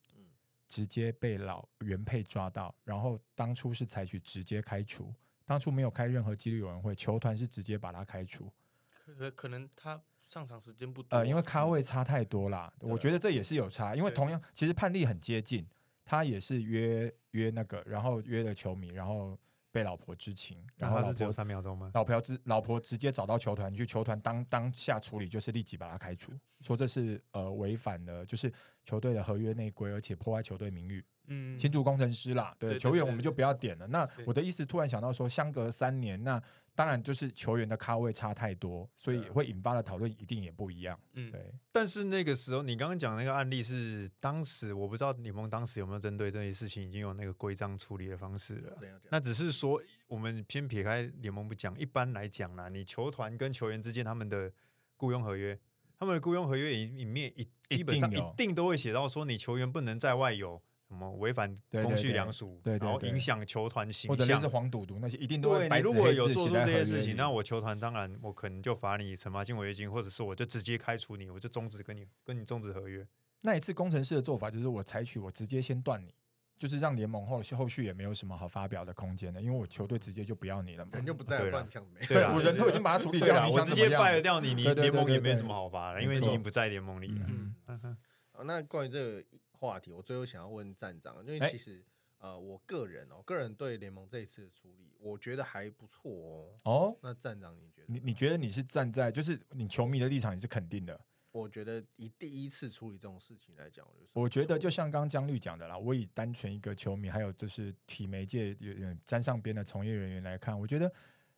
[0.68, 5.14] 直接被老原配抓到，然后当初是采取直接开除，
[5.46, 8.52] 当初没有开任何纪律委员会，球团是直接把他开除，
[8.90, 10.02] 可可能他。
[10.30, 15.66] 上场时间不多，呃，因为咖位差太多啦，我觉得这也是有差，因为同样其实判例很接近，
[16.06, 19.36] 他也是约约那个，然后约了球迷，然后
[19.72, 21.90] 被老婆知情，然后老婆三秒钟吗？
[21.96, 31.04] 老婆直老婆直接找到球团去，球团当当下处理就是立即把他开除，说这是呃违反了就是球队的合约内规，而且破坏球队名誉。
[31.30, 33.88] 嗯，新竹工程师啦，对，球员我们就不要点了。
[33.88, 36.42] 那我的意思，突然想到说，相隔三年，那
[36.76, 40.98] 当然就是球员的咖位差太多，所以会引发的讨论一定也不一样。
[41.14, 41.54] 嗯，对。
[41.72, 48.78] 但是那个时候，你刚刚讲那个案例是当时我不知道你们当时有没有针对这些事情已经有那个规章处理的方式了。
[49.10, 54.52] 那只是说，我们先撇开联盟不讲，一般来讲啦，你球团跟球员之间他们的
[54.96, 55.60] 雇佣合约，
[56.00, 60.62] 他们的雇佣合约里里面一基本上一定都会写到说，你球员不能在外有。
[60.90, 65.70] 什么违反公序良俗，然后影响球团形象，或者是黄赌毒那些，一定都会。
[65.70, 73.08] 你如果有做出这些事情，那我球团当然我可能就罚你惩罚性违约金，或者是我就直接开除你，我就终止跟你跟你终止合约。
[73.44, 76.12] 那一次工程师的做法就是我采取我直接先断你，
[76.58, 82.04] 就是让联盟后后续也没有什么好发表的空间的，因为我球队直接就不要你了，人就不在了，想没？
[82.08, 87.26] 对，我人都已经把它处理掉了，我直接败掉你，你联盟也没什么好发了，因为你已经不在联盟里了。
[87.28, 87.96] 嗯，
[88.44, 89.24] 那关于这个。
[89.60, 91.84] 话题，我最后想要问站长，因为其实
[92.18, 96.56] 呃，我个人哦，个人对联盟这一次的处理，我觉得还不错哦。
[96.64, 97.88] 哦，那站长你觉得？
[97.88, 101.00] 你你觉得你是站在就是你球迷的立场，你是肯定的？
[101.32, 110.92] 我觉得以第一次处理这种事情来讲，我觉得就像刚刚江律讲的啦，我以单纯一个球迷，还有就是体媒界有点沾上边的从业人员来看，我觉得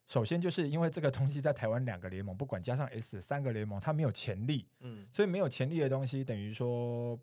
[0.08, 7.20] 首先就是因为这个东西在台湾两个联盟，不管加上 S 三个联盟，它没有潜力，嗯，所以没有潜力的东西，等于说。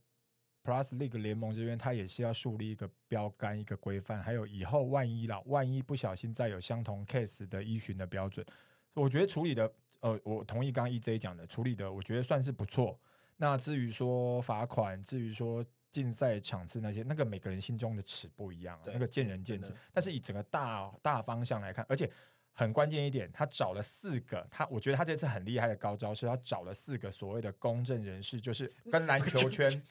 [0.64, 8.46] Plus League 联盟这边，它也是要树立一个标杆、一个规范，还有以后万一啦，万一不小心再有相同 case 的依循的标准，
[8.94, 13.00] 我觉得处理的，呃，我同意刚刚 EJ 讲的，处理的我觉得算是不错。
[13.38, 19.74] 那至于说罚款，至于说竞赛场次那些，那个每个人心中的尺不一样，那个见仁见智。
[19.94, 22.12] 但是以整个大大方向来看，而且
[22.52, 29.72] 很关键一点，他找了四个，他我觉得他这次很厉害的高招是，他找了四个所谓的公正人士，就是跟篮球圈。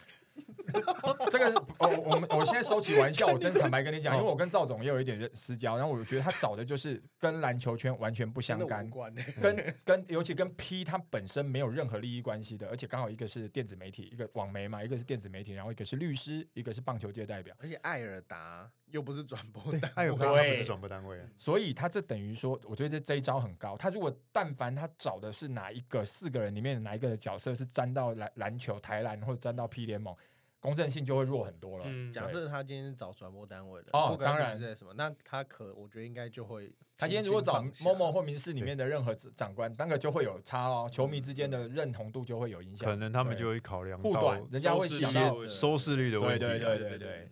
[1.31, 8.89] 这个我我们我现在收起玩笑， 我真坦白跟你讲，因为我跟赵总也有一点私交，然后我觉得他找的就是跟篮球圈完全不相干，
[9.41, 19.63] 跟跟尤其跟 P 他本身没有任何利益关系的，而且刚好一个是电子媒体，一个网媒嘛，一个是电子媒体，然后一个是律师，一个是棒球界代表，而且艾尔达又不是转播，
[19.95, 23.77] 艾尔达不是转播单位，所以他这等于说，我觉得这这一招很高。
[23.77, 30.15] 他如果但凡他找的是哪一个四个人里面哪一个的角色是沾到篮篮球台篮或者沾到 P 联盟。
[30.61, 31.85] 公正性就会弱很多了。
[32.13, 42.89] 假设他今天找转播单位的，哦，当然是什么，那他可我觉得应该就会，他今天如果找某某或民事里面的任何长官，那个就会有差哦，球迷之间的认同度就会有影响。
[42.89, 46.39] 可能他们就会考量护短，人家会想到收视率的问题。
[46.39, 47.31] 对对对对对，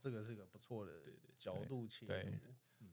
[0.00, 0.92] 这个是个不错的
[1.36, 2.12] 角度切入。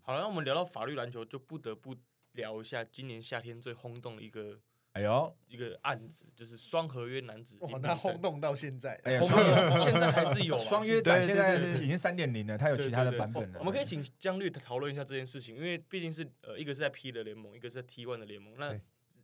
[0.02, 1.96] 好了，那我们聊到法律篮球，就不得不
[2.34, 4.60] 聊一下今年夏天最轰动的一个。
[4.94, 9.22] 哎呦，一个案子就是双合约男子，哇，那轰动到现在，哎呀，
[9.80, 13.60] 现在还是有双约仔，现在已经三点零了，它有其他的版本了。
[13.60, 18.78] 我们可以请江律讨论一下这件事情，因为毕竟是呃，一个是在 P 的联盟，一个是在 T one 的联盟，那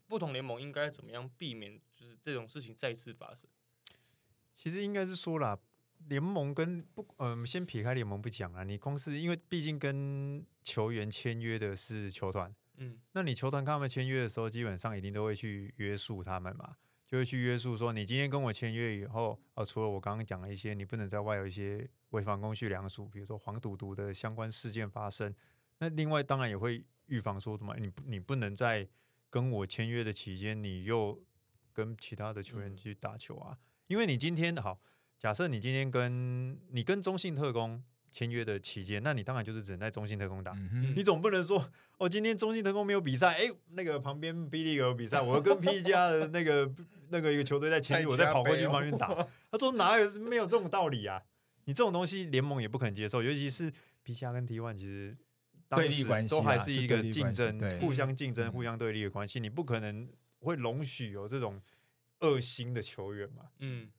[0.08, 3.50] 不同联盟应该怎么样避免就是这种事情再次发生？
[4.54, 5.60] 其实应该是说了，
[6.08, 12.54] 联盟跟不，嗯，先撇开联盟不讲啊，你公司因为毕竟跟球员签约的是球团。
[12.78, 16.76] 嗯，那你球团跟他们签约的时候，基本上一定都会去约束他们嘛，
[17.08, 25.34] 就会去约束说，你今天跟我签约以后，呃，除了我刚刚讲的一些，你不能在外有一些违反公序良俗，比如说黄赌毒的相关事件发生。
[25.80, 28.88] 那另外当然也会预防说什么，你你不能在
[29.30, 31.22] 跟我签约的期间，你又
[31.74, 33.58] 跟其他的球员去打球啊，
[33.88, 34.80] 因为你今天好，
[35.18, 37.84] 假设你今天跟你跟中信特工。
[38.16, 40.54] 签约的期间，那你当然就是只能在中信特工打，
[40.96, 46.74] 你总不能说，哦，今天中信特工没有比赛，哎，那个旁边 B 利有比赛，我跟 P 加的那个
[47.10, 49.14] 那个一个球队在签约，我再跑过去旁边打。
[49.52, 51.22] 他说哪有没有这种道理啊？
[51.66, 53.70] 你这种东西联盟也不肯接受，尤其是
[54.04, 55.18] P 加跟 T one 其实
[55.68, 60.08] 对立关系都还是一个竞争、互相竞争、互相对立的关系，你不可能
[60.40, 61.62] 会容许有这种
[62.22, 63.44] 恶心的球员嘛？
[63.60, 63.92] 嗯。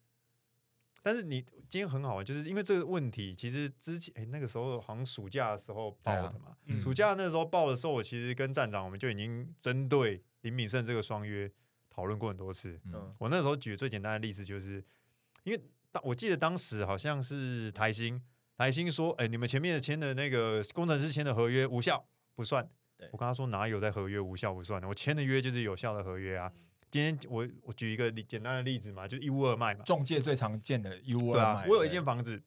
[1.07, 11.49] 但是你今天很好，就是因为这个问题，其实之前哎那个时候好像暑假的时候报的嘛，暑假那时候报的时候，我其实跟站长我们就已经针对林敏胜这个双约
[11.88, 12.81] 讨论过很多次。
[12.92, 14.85] 嗯，我那时候举最简单的例子就是，
[15.45, 15.61] 因为
[15.92, 18.21] 当我记得当时好像是台新，
[18.57, 22.69] 台新说，哎，你们前面签的那个工程师签的合约无效不算。
[23.12, 26.53] 我跟他说哪有在合约无效不算的，我签的约就是有效的合约啊。
[26.90, 31.66] 今天我我举一个简单的例子嘛，就一屋二卖嘛，中介最常见的一屋二卖。
[31.68, 32.42] 我有一间房子，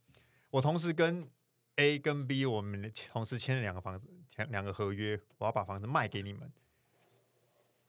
[0.49, 1.27] 我同时跟
[1.75, 6.51] A 跟 B 我们同时签了两个房子，签两个合约，我要把房子卖给你们。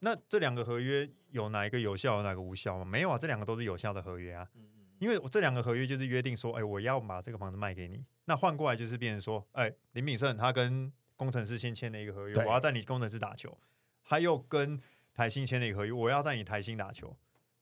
[0.00, 2.84] 那这两个合约有哪一个有效，哪个无效吗？
[2.84, 4.48] 没有啊，这两个都是有效的合约啊。
[4.98, 8.04] 因为我这两个合约就是约定说，哎，我要把这个房子卖给你。
[8.26, 13.58] 那换过来就是变成说，哎，林炳胜他跟工程师先签了一个合约，我要在你工程师打球，
[14.04, 14.80] 他又跟
[15.20, 17.14] 台新签了一个合约，我要在你台新打球。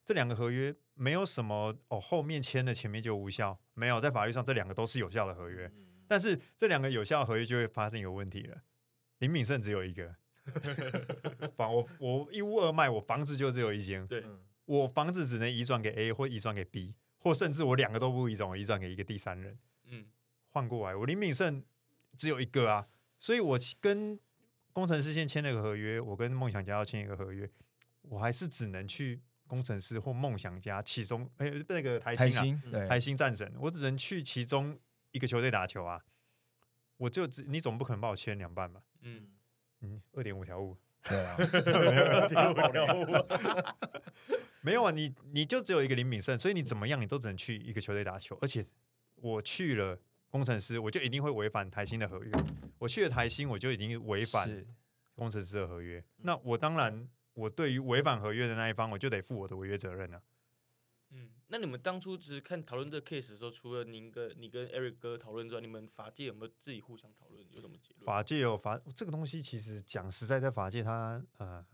[0.05, 5.69] 这两个合约没有什么哦，后面签的前面就无效，没有在法律上这两个都是有效的合约。
[6.07, 8.63] 但是这两个有效合约就会发生一个问题了，
[9.19, 10.15] 林敏胜只有一个
[11.57, 14.25] 房，我我一屋二卖，我房子就只有一间，对，
[14.65, 19.59] 我房子只能移转给 A 或移转给 B，或甚至我两个都不移转，我移转给一个第三人。
[19.87, 20.07] 嗯。
[20.51, 21.65] 换过来，我林敏胜
[22.17, 22.87] 只有一个啊，
[23.19, 24.17] 所以我跟
[24.79, 27.51] 工程师先签了个合约，我跟梦想家要签一个合约，
[28.03, 34.79] 我还是只能去工程师或梦想家其中，哎，那个台新啊，台新战神，我只能去其中
[35.11, 36.01] 一个球队打球啊，
[36.97, 38.81] 我就只你总不可能帮我签两半吧？
[39.01, 39.33] 嗯
[39.81, 41.37] 嗯，二点五条五， 对啊，
[44.63, 48.65] 没有啊，你你就只有一个林敏胜，所以你怎么样，你都只能去一个球队打球，而且
[49.17, 49.99] 我去了。
[50.31, 52.31] 工程师，我就一定会违反台新的合约。
[52.79, 54.67] 我去了台新，我就已经违反
[55.15, 56.05] 工程师的合约。
[56.19, 60.23] 那我当然，我对于违反合约的那一方，我就得负我的违约责任了。
[61.11, 67.43] 嗯，那你们当初只是看讨论这个 case 的时候，除了您跟你跟 Eric 哥讨论之外，你们法界有没有自己互相讨论？
[67.51, 68.05] 有什么结论？
[68.05, 71.65] 法界有法这个东西，其实讲实在，在法界它呃，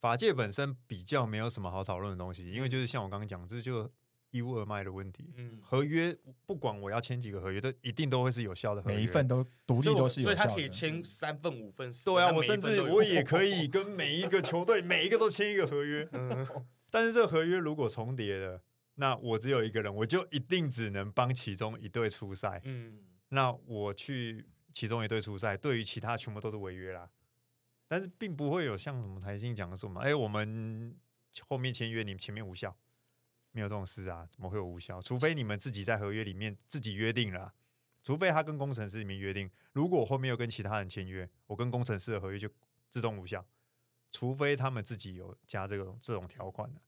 [0.00, 3.90] 法界本身比较没有什么好讨论的东西，因为就是像我刚刚讲，这就。
[4.30, 16.46] 一物二卖的问题，嗯，合约不管我要签几个合约，都一定都会是有效的合约，每一份都独立都是有效的，所以他可以签三份、五份、对啊，我甚至我也可以 跟每一个球队每一个都签一个合约，嗯，
[16.90, 18.62] 但是这个合约如果重叠了，
[18.96, 22.98] 那我只有一个人，我就一定只能帮其中一队出赛，嗯，
[23.30, 27.08] 那我去其中一队出赛，对于其他全部都是违约啦，
[27.86, 30.94] 但是并不会有像什么台信讲的说嘛，哎，我们
[31.48, 32.76] 后面签约，你们前面无效。
[33.52, 35.00] 没有这种事啊，怎么会有无效？
[35.00, 37.52] 除非你们自己在合约里面自己约定了，
[38.02, 42.48] 除非他跟工程师里面约定，如果后面又跟其他人签约，我跟工程师的合约就
[42.90, 43.44] 自动无效。
[44.10, 46.80] 除非他们自己有加这个这种条款的。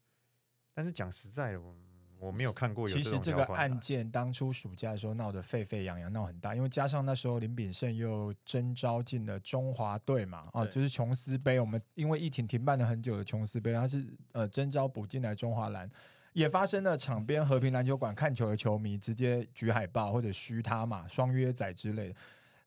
[0.73, 1.77] 但是讲实在的，我
[2.19, 15.91] 我没有看过有其实这个案件当初暑假的时候闹得沸沸扬扬，闹很大，因为加上那时候林炳胜又征召进了中华队嘛，啊，就是琼斯杯，我们因为疫情停办了很久的琼斯杯，他是呃征召补进来中华蓝。
[16.33, 22.15] 也发生了场边和平篮球馆看球的球迷直接举海报或者嘘他嘛，双约仔之类的。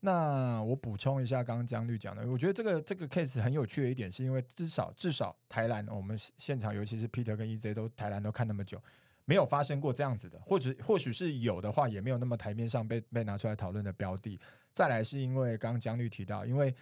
[0.01, 8.81] 那我补充一下，刚刚江律讲的，我觉得这个这个 case 很有趣的一点，是因为至少至少台篮我们现场，尤其是 Peter 跟 EZ 都台篮都看那么久，
[9.25, 14.39] 没有发生过这样子的，或者或许是有的话，也没有那么台面上被被拿出来讨论的标的。
[14.73, 16.73] 再来是因为刚刚江律提到，因为。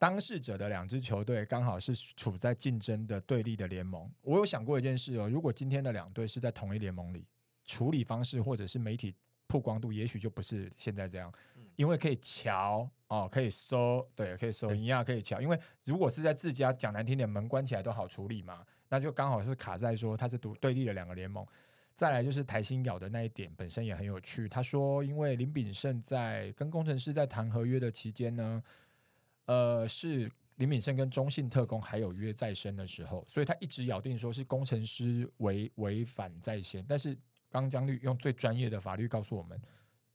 [0.00, 4.10] 当事者的两支球队刚好是处在竞争的对立的联盟。
[4.22, 7.26] 我有想过一件事哦，如果今天的两队是在同一联盟里，
[7.66, 9.14] 处理方式或者是媒体
[9.46, 11.30] 曝光度，也许就不是现在这样，
[11.76, 15.38] 因为可以瞧哦，可以搜，对，可以搜一样可以瞧。
[15.38, 21.46] 因为如果是在自家讲难听点，门关起来都好处理嘛，那就刚好是卡在说他是独对立的两个联盟。
[21.94, 28.62] 再来就是台新咬的那一点本身也很有趣，他说因为林炳胜在跟工程师在谈合约的期间呢。
[29.46, 36.84] 呃，是林敏胜跟中信特工还有约在身的时候，所以他一直咬定说是工程师违违反在先。
[36.86, 37.16] 但是
[37.50, 39.60] 刚江律用最专业的法律告诉我们，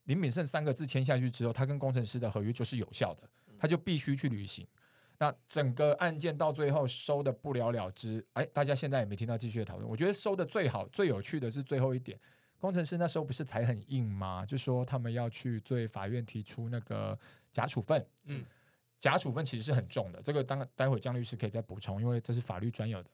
[0.04, 4.66] 林敏胜三个字签下去之后，他跟工程师的合约就是有效的，他就必须去履行。
[5.18, 9.90] 那整个案件到最后收的不了了之，哎，大家现在也没听到继续的讨论。
[9.90, 12.20] 我觉得收的最好、最有趣的是最后一点，
[12.60, 14.46] 工程师那时候不是才很硬吗？
[14.46, 17.18] 就说他们要去对法院提出那个
[17.52, 18.46] 假处分，嗯。
[19.00, 23.10] 假处分其实是很重的，这个当待会江律师可以再补充，因为这是法律专有的。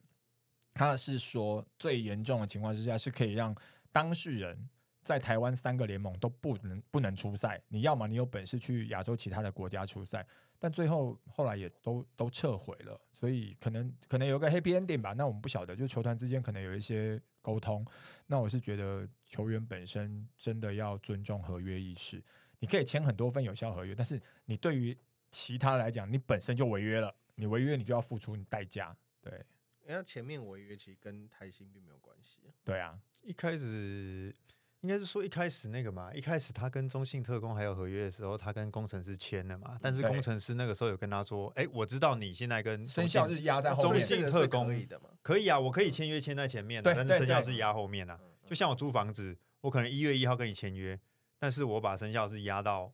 [0.74, 3.54] 他是说最严重的情况之下，是可以让
[3.90, 4.68] 当事人
[5.02, 7.60] 在台湾三个联盟都不能不能出赛。
[7.68, 10.26] 你要么你有本事去亚洲其他的国家出赛，
[10.58, 15.12] 但最后后来也都都撤回了，所以可能可能有个 happy ending 吧。
[15.12, 17.84] 那我们不晓得，就球团之间可能有一些沟通。
[18.26, 22.22] 那我是觉得球员本身真的要尊重合约意识。
[22.60, 24.96] 你可以签很多份有效合约，但是你对于
[25.32, 28.96] 其他来讲，你本身就违约了，你违约你就要付出你代价。
[29.20, 29.44] 对，
[29.88, 32.40] 因为前面违约其实跟台新并没有关系。
[32.62, 34.34] 对啊，一开始
[34.80, 39.78] 应该是说一开始那个嘛，一开始他跟中信特工还有合约的时候，他跟工程师签了嘛。
[39.80, 45.08] 但是工程师那个时候有跟他说：“哎，我知道你现在跟生效日压在后面，中信特工可以的吗？
[45.22, 48.20] 可以啊，我可以签约签在前面，但是生效日压后面啊。
[48.44, 51.00] 就像我租房子，我可能一月一号跟你签约，
[51.38, 52.92] 但是我把生效日压到。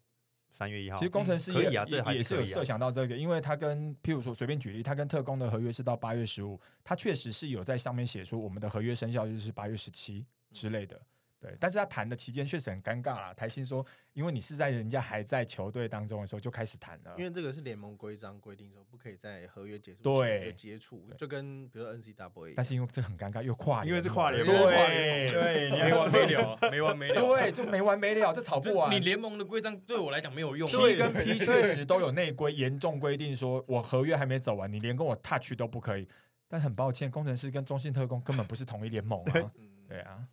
[0.52, 1.70] 三月一号，其实工程师也
[2.14, 11.00] 也是有设想到这个，因为他跟譬如说随便举例，他跟特工的合约是到八月十五，他确实是有在上面写出我们的合约生效日是八月十七之类的。
[11.40, 13.32] 对，但是他谈的期间确实很尴尬啦。
[13.32, 22.54] 台新说，因为你是在人家还在球队当中的时候就开始谈了，因为这个是联盟规章规定说不可以在合约结束前就接触，就跟比如说 NCW。
[22.56, 28.92] 但是因为这很尴尬，又跨，因为是跨联盟，对对，没完没了，没完没了，对，就没完没了，这吵不完。
[28.92, 36.08] 你联盟的规章对我来讲没有用，P 跟 P 确实都有内规，严重规定说我合约还没走完，你连跟我 touch 都不可以。
[36.48, 39.52] 但很抱歉，工程师跟中信特工根本不是同一联盟啊，
[39.86, 40.26] 对啊。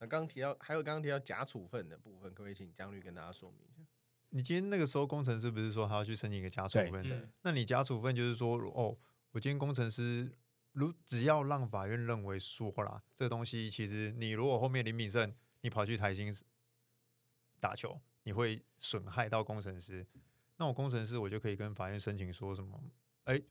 [0.00, 3.86] 那刚刚提到，还有刚刚提到假处分的部分，可不可以请江律跟大家说明一下？
[4.30, 7.28] 你今天那个时候工程师不是说他要去申请一个假处分的？
[7.42, 8.96] 那你假处分就是说，哦，
[9.32, 10.32] 我今天工程师
[10.72, 16.34] 如只要让法院认为说啦，这个东西其实你如果后面林炳胜你跑去台新
[17.58, 20.06] 打球，你会损害到工程师，
[20.56, 22.82] 那我工程师我就可以跟法院申请说什么？
[23.24, 23.42] 哎，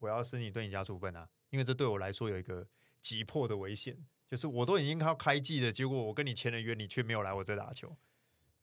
[0.00, 2.68] 我要申请对你假处分啊，因为这对我来说有一个
[3.00, 4.04] 急迫的危险。
[4.28, 7.96] 就是我都已经要开季了，结果我跟你签了约，你却没有来我这打球。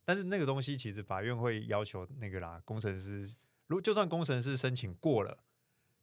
[0.05, 3.34] 但是那个东西其实法院会要求那个啦，工程师
[3.68, 5.43] 如就算工程师申请过了，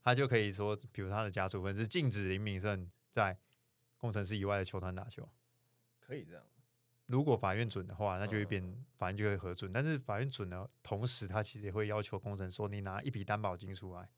[0.02, 3.38] 他就可以说，比如他的家属分是禁止林敏胜在
[3.98, 5.28] 工程师以外的球团打球，
[6.00, 6.42] 可以这样。
[7.06, 8.62] 如果法院准的话，那就会变，
[8.96, 9.72] 法院就会核准。
[9.72, 14.08] 但是法院准的同时，他其实也会要求工程说，你拿一笔担保金出来。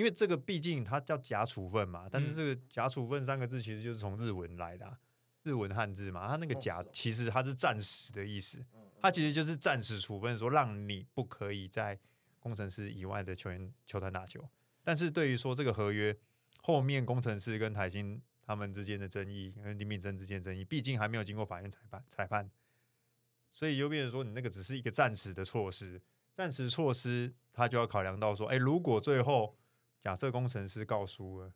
[0.00, 4.96] 因为这个毕竟它叫假处分嘛，但是这个假处分三个字其实就是从日文来的，
[5.42, 6.26] 日文汉字嘛。
[6.26, 8.64] 它那个假其实它是暂时的意思，
[8.98, 12.00] 它其实就是暂时处分，说让你不可以在
[12.38, 14.48] 工程师以外的球员球团打球。
[14.82, 16.16] 但是对于说这个合约
[16.62, 22.50] 后面工程师跟台新他们之间的争议，跟林敏珍之间的争议，毕竟还没有经过法院裁判裁判，
[23.50, 26.00] 所以就变成说你那个只是一个暂时的措施，
[26.34, 29.54] 暂时措施他就要考量到说，哎，如果最后
[30.00, 31.52] 假设工程师告输了，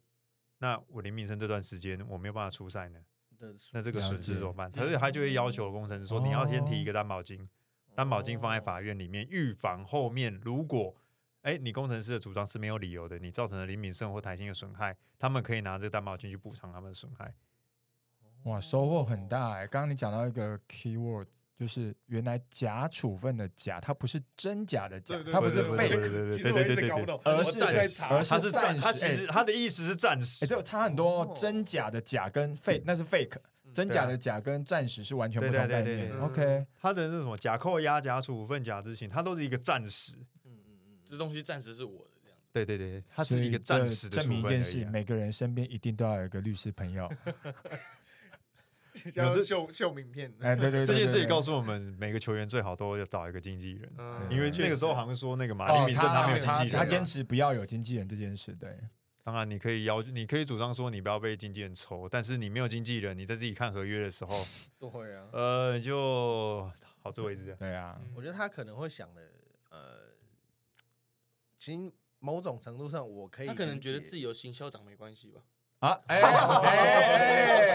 [0.59, 3.01] 那我林明生这段时间我没有办法出赛呢，
[3.73, 4.71] 那这个损失怎么办？
[4.71, 7.49] 可是他就会要求工程师说，你要先提一个担保金，
[7.95, 10.95] 担保金放在法院里面，预防后面如果
[11.43, 17.35] 哎你工程师的主张是没有理由的，你造成了林敏胜或台新的损害，他们可以拿这个担保金去补偿他们的损害。
[18.45, 19.67] 哇，收获很大哎！
[19.67, 21.29] 刚刚你讲到一个 key word。
[21.57, 31.33] 就是原来假处分的假，它不是真假的假，它不是 fake，其实我一直搞不懂，而是而是暂时，其实它的意思是暂时，就差很多。
[31.37, 33.37] 真假的假跟 fake 那是 fake，
[33.73, 36.13] 真假的假跟暂时是完全不同概念。
[36.19, 40.13] OK，它的那什么假扣押、假处分、假执行，它都是一个暂时。
[40.45, 42.39] 嗯嗯嗯，这东西暂时是我的这样。
[42.53, 47.09] 对对对，它是一个暂时的证明一件事，每个人身边一定都要有一个律师朋友。
[49.15, 53.93] 要秀秀名片，哎，对对，这件事也告诉我们，每个球员最好都要找一个经纪人，
[54.31, 58.53] 因为那个时候好像说那个马林米森他没有经纪人，他坚持不要有经纪人这件事。
[58.55, 58.79] 对，
[59.25, 64.47] 当然你可以要，你可以主张说你不要被经纪人抽，但是你没有经纪人，你在自己看合约的时候，
[64.79, 66.71] 都会啊，呃，就
[67.03, 67.55] 好自为之。
[67.59, 69.23] 对啊，我觉得他可能会想的，
[69.71, 70.15] 呃，
[71.59, 75.41] 其实某种程度上我可以，他可能觉得自己有行销长没关系吧？
[75.81, 76.21] 啊， 哎。
[76.21, 77.74] 哎，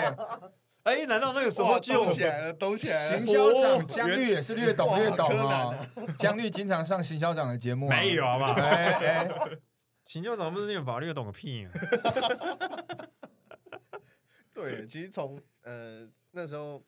[1.08, 2.54] 难道那个时候就起来了？
[2.54, 3.18] 抖起来了！
[3.18, 5.88] 行销长姜律也是略懂略懂啊。
[6.18, 8.54] 姜律经常上行销长的节目，没有好吧？
[8.54, 9.30] 哎哎，
[10.06, 11.72] 行销长不是念法律，懂个屁啊！
[14.54, 16.84] 对，其实从呃那时候，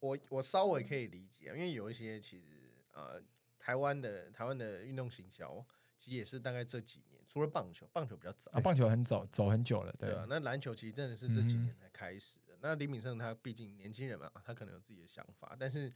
[0.00, 2.44] 我我稍微可以理解，因为有一些其实
[2.92, 3.20] 呃
[3.58, 5.64] 台湾的台湾的运动行销，
[5.96, 10.24] 其实也是大概这几年，除了棒球，棒球比较早，啊棒球很早走很久了，对啊。
[10.28, 12.38] 那篮球其实真的是这几年才开始。
[12.60, 15.92] 那李敏胜他毕竟年轻人嘛，他可能有自己的想法，但是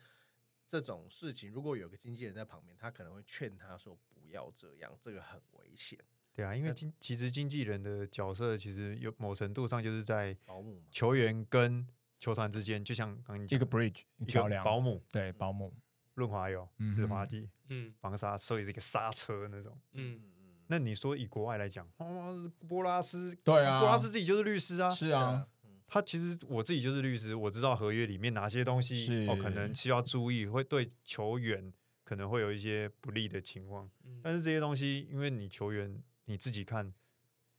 [0.67, 5.99] 这种事情如果有个经纪人在旁边，他可能会劝他说不要这样，这个很危险。
[6.35, 11.87] 对啊，因为经其实经纪人的角色其实有某程度上就是在保姆球员跟
[12.19, 15.03] 球团之间，就像刚一个 bridge 桥梁，保姆。
[15.11, 15.75] 对保姆。
[16.15, 20.21] 润滑油、润滑剂、嗯，防沙，所以这个刹车那种，嗯。
[20.23, 20.63] 嗯。
[20.67, 25.49] 那你说以国外来讲，哦，波拉斯对啊，波拉斯自己就是律师啊，是啊。
[25.93, 31.71] 他其实我自己就是律师，我知道合约里面哪些东西哦可能需要注意，会对球员
[32.03, 33.91] 可能会有一些不利的情况。
[34.23, 36.95] 但是这些东西，因为你球员你自己看，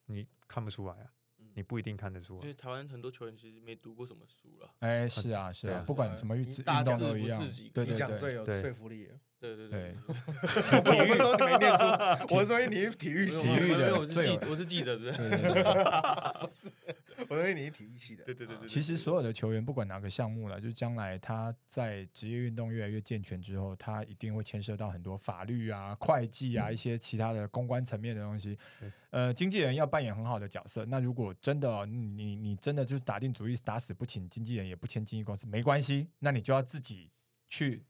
[0.07, 1.13] 你看不出来啊，
[1.53, 2.41] 你不一定看得出来。
[2.41, 4.73] 因为台湾很多球员其实没读过什么书了。
[4.79, 7.39] 哎，是啊，是啊，不管什么运运动都一样。
[7.71, 9.07] 对对对，最有说服力。
[9.44, 9.91] 对对对，
[10.88, 11.84] 体育都没念书，
[12.34, 16.50] 我说你体育系体育的，我是记我是记得的。
[17.28, 18.24] 我认为你是体育系的。
[18.24, 18.66] 对对对对。
[18.66, 28.58] 其实所有的球员，不管哪个项目了，就将来他在职业运动越来越健全之后，他一定会牵涉到很多法律啊、会计啊一些其他的公关层面的东西。
[29.10, 30.86] 呃，经纪人要扮演很好的角色。
[30.86, 37.12] 那如果真的你你真的就是打定主意打死不请经纪人，也不签经纪公司，没关系，那你就要自己
[37.50, 37.84] 去。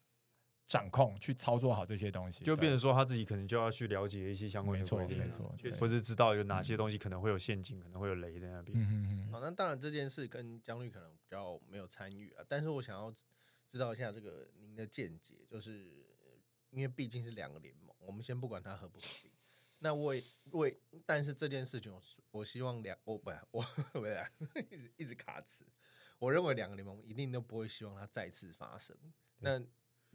[0.66, 9.30] 掌控去操作好这些东西，就变成说他自己可能就要去了解一些相关的规定，没错，或者知道有哪些东西可能会有陷阱，可能会有雷在那边。
[9.32, 13.14] 好，那当然这件事跟姜律可能比较没有参与啊，但是我想要
[13.68, 16.06] 知道一下这个您的见解，就是
[16.70, 19.32] 因为毕竟是两个联盟，我们先不管它合不合并，
[19.80, 22.02] 那为为，但是这件事情，我
[22.32, 23.62] 我希望两我不我
[23.94, 24.18] 不是
[24.72, 25.66] 一直一直卡词，
[26.20, 28.96] 我认为两个联盟一定都不会希望它再次发生。
[29.40, 29.62] 那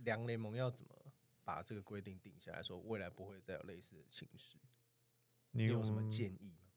[0.05, 0.95] 两联盟要怎么
[1.45, 4.57] 把这个规定定下来，说未来不会再有类似的情势？
[5.53, 6.69] 你有什么建议吗？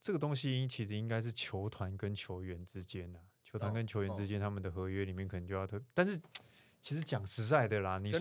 [0.00, 5.80] 这个东西其实应该是球团跟球员之间的，球团跟球员之间他们的合约里面可能就要特。
[5.94, 6.20] 但是
[6.80, 8.18] 其实讲实在的啦，你说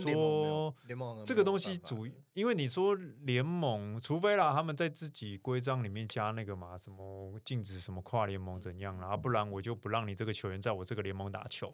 [0.85, 11.73] 联盟这个东西主，因为你说联盟，除非啦他们在自己规章里面加那个嘛，什么禁止什么跨联盟怎样啦，不然我就不让你这个球员在我这个联盟打球。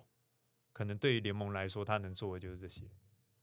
[0.78, 2.82] 可能对于联盟来说，他能做的就是这些。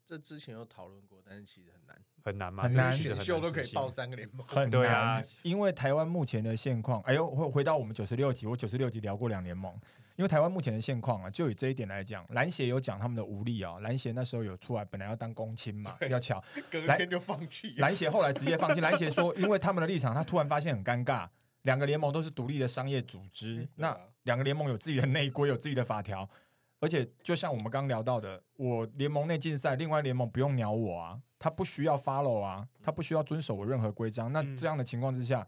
[0.07, 2.93] 这之前有讨论过，但是其实很难，很难嘛，很难。
[2.93, 5.27] 选秀都可以报三个联盟，很 难。
[5.43, 9.77] 因为台湾目前的现况，哎呦，回回到我们九十六集，我九十六集聊过两联盟。
[10.15, 13.81] 因为台湾目前的现况啊，就以这一点来讲，篮协有讲他们的无力啊。
[13.81, 17.75] 篮协那时候有出来，本来要当公亲嘛，要巧， 隔天就放弃。
[17.79, 18.81] 篮协后来直接放弃。
[18.81, 21.29] 篮协说，因为他们的立场，他突然发现很尴尬，
[21.63, 26.29] 两个联盟都是独立的商业组织，那两个联盟有自己的内规，有自己的法条。
[26.85, 34.31] 而且，就像我们刚聊到的，我联盟内竞赛，另外联盟不用鸟我啊，他不需要 follow 啊，他不需要遵守我任何规章。
[34.31, 35.47] 那这样的情况之下，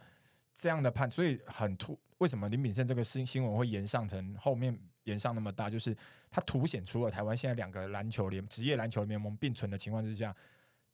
[0.55, 1.99] 这样的判，所以很突。
[2.19, 4.75] 为什么林炳胜这个新新闻会延上成后面
[5.05, 5.69] 延上那么大？
[5.69, 5.95] 就是
[6.31, 10.35] 它凸显出了台湾现在两个篮球联职业篮球联盟并存的情况之下，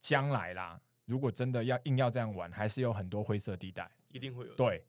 [0.01, 4.53] 将来啦，如果真的要硬要这样玩，还是有很多灰色地带，一定会有。
[4.55, 4.85] 对，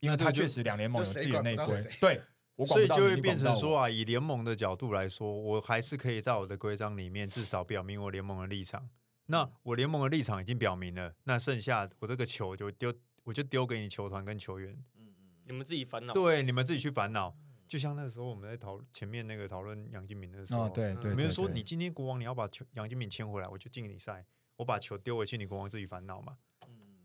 [0.00, 2.20] 因为他确实两联盟有自己的内规，对。
[2.66, 8.88] 所以就会变成说啊，以联盟的角度来说，我还是可以在我的规章里面至少表明我联盟的立场。
[9.26, 12.92] 那我联盟的立场已经表明了，那剩下我这个球就丢，
[13.24, 14.72] 我就丢给你球团跟球员。
[14.96, 16.14] 嗯嗯，你们自己烦恼。
[16.14, 17.36] 对，你们自己去烦恼。
[17.68, 24.24] 就像那个时候我们在讨前面那个讨论杨金敏的时候，对对，没人说你今天国王你要把球杨金敏签回来，我就进你赛，
[24.56, 26.38] 我把球丢回去，你国王自己烦恼嘛。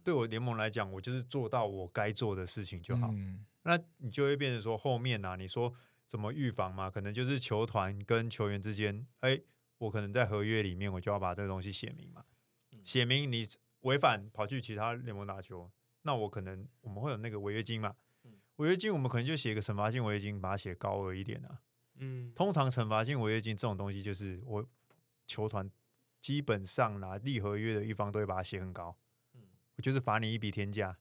[0.04, 3.14] 对我联盟来讲，我就是做到我该做的事情就好。
[3.64, 5.74] 那你就会变成说后面啊，你说
[6.06, 6.90] 怎么预防嘛？
[6.90, 9.40] 可能就是球团跟球员之间，哎，
[9.78, 12.26] 我可能在合约里面，我就要把这个东西写明嘛，
[12.84, 13.48] 写明你
[13.82, 17.96] 违反跑去其他联盟打球，那我可能我们会有那个违约金嘛？
[18.58, 21.60] 违约金我们可能就写一个惩罚性违约金，把它写高额一点啊。
[21.96, 24.66] 嗯，通常惩罚性违约金这种东西，就是我
[25.26, 25.70] 球团
[26.22, 29.03] 基本上拿立合约的一方都会把它写很高，嗯，
[29.76, 30.98] 我就是罚你一笔天价。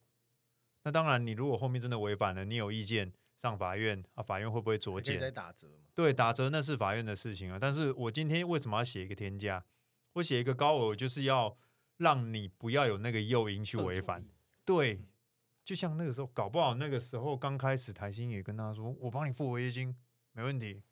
[0.85, 4.23] 那当然，你如果后面真的违反了，你有意见上法院啊？
[4.23, 5.20] 法院会不会酌减？
[5.20, 7.59] 在打折对，打折那是法院的事情啊。
[7.61, 9.64] 但是我今天为什么要写一个天价？
[10.14, 11.57] 我写一个高额，就是要
[11.99, 14.27] 让你不要有那个诱因去违反。
[14.64, 15.01] 对，
[15.64, 19.97] 就像那个时候，搞不好那个时候刚开始，台新也跟他说：“我帮你付违约金，
[20.33, 20.83] 没问题。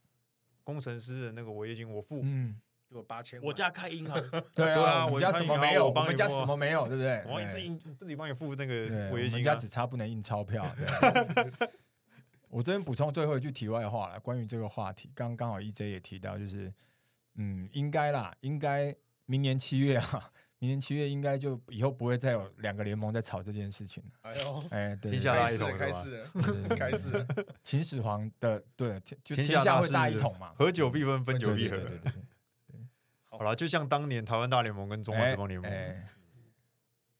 [0.63, 2.61] 工程师的那个违约金我付。”嗯。
[2.93, 4.21] 我八千，我家开银行，
[4.55, 7.23] 对啊，我家什么没有，我们家什么没有，对不对？
[7.27, 8.75] 我一直印自己帮你付那个
[9.11, 10.67] 违约金，我们家只差不能印钞票。
[12.51, 16.73] 我这边补充最后一句题外话了，关于这个话题，刚刚好 EJ 也提到，就是
[17.37, 18.93] 嗯，应该啦，应该
[19.27, 24.11] 明年七月啊，明年七月应该就以后不会再有两个联盟在吵这件事情了。
[24.23, 26.25] 哎呦，哎，对，天下大一统开始，
[26.77, 27.27] 开始，
[27.63, 32.13] 秦始皇的对，就天下会大一统嘛，合久必分，分久必合，对对对。
[33.41, 35.73] 好了，就像当年台湾大联盟跟中华职棒联盟。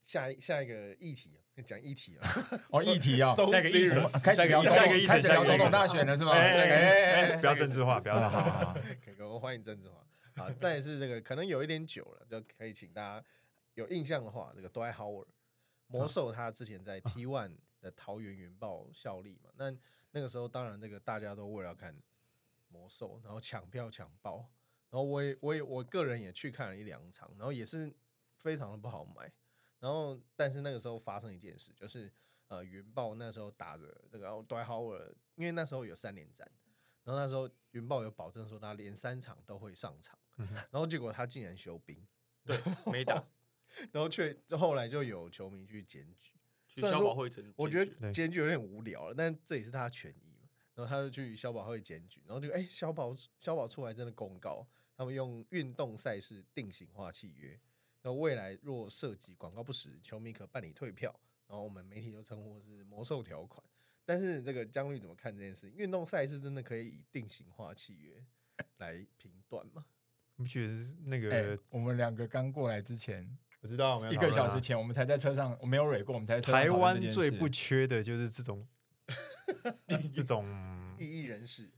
[0.03, 2.29] 下一下一个议题，讲议题啊。
[2.69, 6.33] 哦，议题啊， 下一个议题，开始聊，下一个议题，开始聊总统大选了是吗？
[6.33, 8.73] 哎，不要政治化，不要好好。
[9.03, 10.05] 可以，我欢迎政治化。
[10.35, 13.25] 好， 再是这个可能有一点久了，就可以请大家
[13.73, 15.25] 有印象的话，这个 Dwight Howard
[15.87, 19.49] 魔兽他之前在 T One 的桃园云豹效力嘛？
[19.55, 19.75] 那
[20.11, 21.95] 那个时候当然这个大家都为了看
[22.67, 24.47] 魔兽，然后抢票抢爆。
[24.91, 27.91] 然后我也我也我个人也去看了一两场，然后也是
[28.35, 29.31] 非常的不好买。
[29.79, 32.11] 然后但是那个时候发生一件事，就是
[32.49, 36.45] 呃云豹那时候打着这个 Dwight Howard，因为那时候有三连战，
[37.03, 42.05] 然后那时候云豹有保证说他连三场都会上场，然后结果他竟然休兵，
[42.43, 42.55] 对，
[42.91, 43.25] 没打。
[43.93, 46.33] 然后却后来就有球迷去检举，
[46.67, 50.49] 去消保会检我觉得检举有点无聊了，但这也是他的权益嘛。
[50.75, 54.67] 然后他就去消保会检举，然后就哎，消保消保出来真的公告，
[55.01, 57.59] 他们用运动赛事定型化契约，
[58.03, 61.19] 那未来若涉及广告不实，球迷可办理退票。
[61.47, 63.65] 然后我们媒体就称呼是魔兽条款。
[64.05, 65.71] 但是这个江律怎么看这件事？
[65.71, 68.23] 运动赛事真的可以以定型化契约
[68.77, 69.83] 来评断吗？
[70.35, 70.73] 你觉得
[71.05, 71.57] 那个？
[71.71, 73.27] 我们两个刚过来之前，
[73.61, 78.67] 我知道一个小时前，我们才在车上，我没有蕊过，我们才台湾最不缺的就是这种
[80.13, 80.45] 这种
[80.99, 81.71] 异议人士。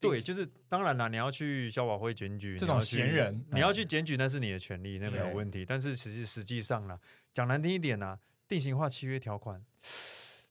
[0.00, 5.64] 对，就是当然啦，你要去消保会检举这种闲人，你要去检举那是你的权利，那没有问题。
[5.64, 6.98] 但是实际实际上呢，
[7.32, 9.64] 讲难听一点呢，定型化契约条款，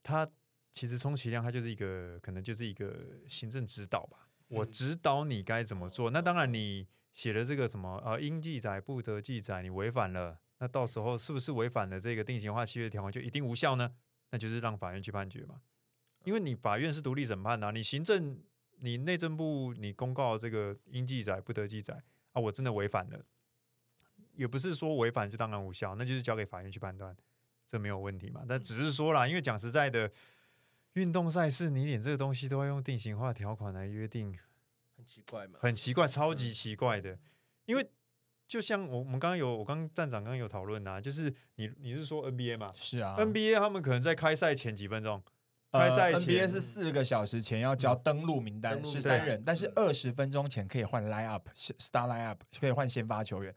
[0.04, 0.30] 它。
[0.72, 2.96] 其实充其量它就是一个，可能就是一个
[3.28, 4.30] 行政指导吧。
[4.50, 6.12] 我指导你该怎么做。
[6.12, 13.92] 那当然，你写的这个什么呃应记载不得记载，你违反了，那到时候是不是违反了这个定型化契约条款就一定无效呢？
[14.30, 15.60] 那就是让法院去判决嘛。
[16.24, 18.40] 因为你法院是独立审判的，你行政
[18.80, 22.02] 你内政部你公告这个应记载不得记载
[22.32, 23.20] 啊，我真的违反了，
[24.36, 27.16] 也不是说违反就当然无效，那就是交给法院去判断，
[27.68, 28.44] 这没有问题嘛。
[28.48, 30.12] 但只是说啦，因为讲实在的。
[30.94, 34.36] 运动赛事，你连这个东西都要用定型化条款来约定，
[34.98, 35.60] 很奇怪嘛？
[35.62, 37.18] 很奇怪，超级奇怪的。
[37.66, 37.90] 因为
[38.48, 42.72] 就像我我们刚刚有，我刚站长刚刚有讨论啊，就是你你是说 NBA 嘛？
[42.74, 45.24] 是啊，NBA 他们可能在开赛前几分钟，
[45.72, 46.22] 开赛前。
[46.22, 53.54] NBA 是四个小时前要交登录名单，十三人，但是二十分钟前可以换 line up，star line up 可以换先发球员。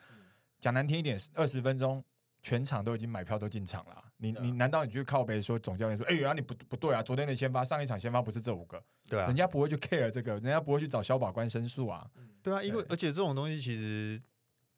[0.60, 2.04] 讲难听一点，二十分钟。
[2.44, 7.00] 全场都已经买票都进场了，你你难道你去靠背说总教练说，哎，原来你不不对啊？
[7.00, 12.04] 昨天的先发，上一场先发不是这五个，对啊，人家不会去 care 这个，人家不会去找小保官申诉啊，
[12.42, 14.20] 对啊，因为而且这种东西其实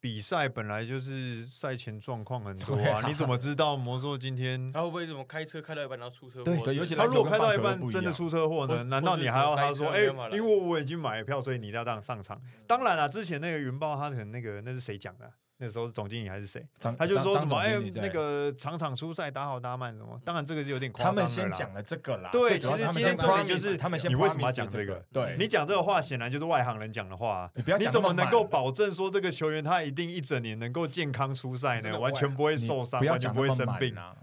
[0.04, 6.62] 比赛本来就是赛前状况很多啊，你怎么知道魔兽今天他会不会怎么开车开到一半然后出车祸？
[6.62, 8.84] 对，尤其他如果开到一半真的出车祸呢？
[8.84, 12.38] 难道你还要他说，哎，因为我已经买了票，所以你要这样上场？
[12.66, 15.32] 当然了，之前那个云豹他可能那个那是谁讲的？
[15.64, 16.62] 那时候总经理还是谁？
[16.98, 17.56] 他就说什么？
[17.56, 20.20] 哎，那个场场出赛打好打满什么？
[20.22, 22.28] 当然这个是有点夸张他们先讲了这个啦。
[22.30, 24.10] 对，其实今天重点就是他们先。
[24.10, 25.02] 你为什么要讲这个？
[25.10, 27.50] 对，你讲这个话显然就是外行人讲的话。
[27.54, 31.98] 你不要，你怎么能够保证说这个球员他一定一整年能够健康出赛呢？
[31.98, 34.14] 完全不会受伤，完全不会生病啊。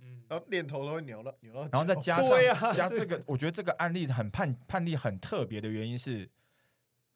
[0.00, 2.30] 嗯，然后链头都会扭了扭到，然后再加上
[2.72, 6.28] 加这个，我觉得这个案例很判判例很特别的原因是。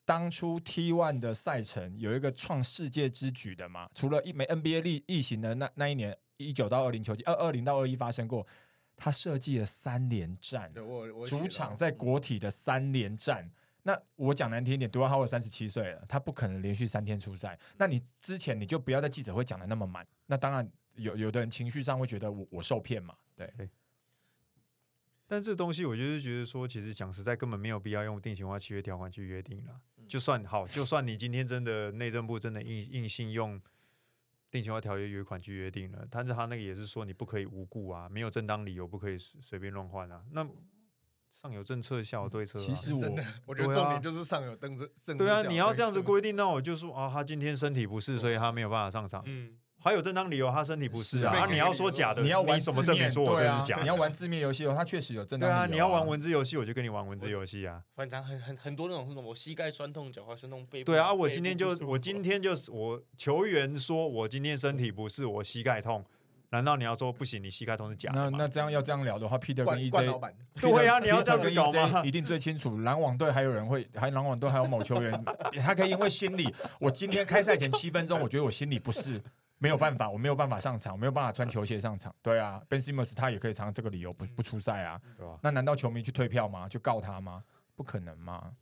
[0.08, 3.86] 当初 T One 的赛程有一个创世界之举的嘛？
[3.94, 8.46] 除了一枚 NBA 例疫情的那那一年一九到二零球季，二二零到二一发生过，
[8.96, 10.72] 他设计了三连战，
[11.26, 13.50] 主场在国体的三连战。
[13.82, 17.58] 那我讲难听一点，杜兰特三十七岁了，他不可能连续三天出赛。
[17.76, 20.06] 那你之前你就不要在记者会讲的那么满。
[20.24, 23.52] 那当然有有的人情绪上会觉得我我受骗嘛，对。
[25.26, 29.78] 但这东西我就是觉得说，其实讲实在根本没有必要用定型化契约条款去约定了。
[30.08, 33.60] 就算好，就算你今天真的内政部真的硬硬性用
[34.50, 40.24] 定情化条约约款去约定了，但是他那个也是说你不可以无故啊，没有正当理由不可以随便乱换啊。
[40.32, 40.48] 那
[41.30, 42.58] 上有政策，下有对策。
[42.58, 43.00] 其实我
[43.46, 44.90] 我觉得重点就是上有政策。
[45.16, 49.22] 对啊，你要这样子规定，那我就说啊，他今天身体不适，所以他没有办法上场。
[49.26, 49.56] 嗯。
[49.88, 51.46] 还有正当理由，他身体不适啊！
[51.50, 53.78] 你要说假的，你要玩什么证明说我这是假？
[53.80, 55.48] 你要玩字面游戏哦，他确实有正当。
[55.48, 57.82] 对啊，你要玩文字游戏，我就跟你玩文字游戏啊。
[57.96, 60.84] 反正很很很多那种什么，我膝盖酸痛、脚踝酸痛、背。
[60.84, 66.04] 对啊，我今天就我今天就是我球员说我今天身体不适，我膝盖痛，
[66.50, 67.42] 难道你要说不行？
[67.42, 68.10] 你膝盖痛是假？
[68.14, 70.20] 那那这样要这样聊的话，Peter 跟 EJ，
[70.60, 72.02] 对啊，你要这样子搞吗？
[72.04, 72.78] 一定最清楚。
[72.80, 75.24] 篮网队还有人会，还篮网队还有某球员，
[75.64, 79.18] 他可以因为心理，我今天开赛前七分钟，我觉得我心里不适。
[79.58, 82.14] 没有办法，我没有办法上场，我没有办法穿球鞋上场。
[82.22, 85.00] 对啊，Ben Simmons 他也可以常这个理由不不出赛啊。
[85.42, 86.68] 那难道球迷去退票吗？
[86.68, 87.42] 去告他吗？
[87.74, 88.52] 不可能吗？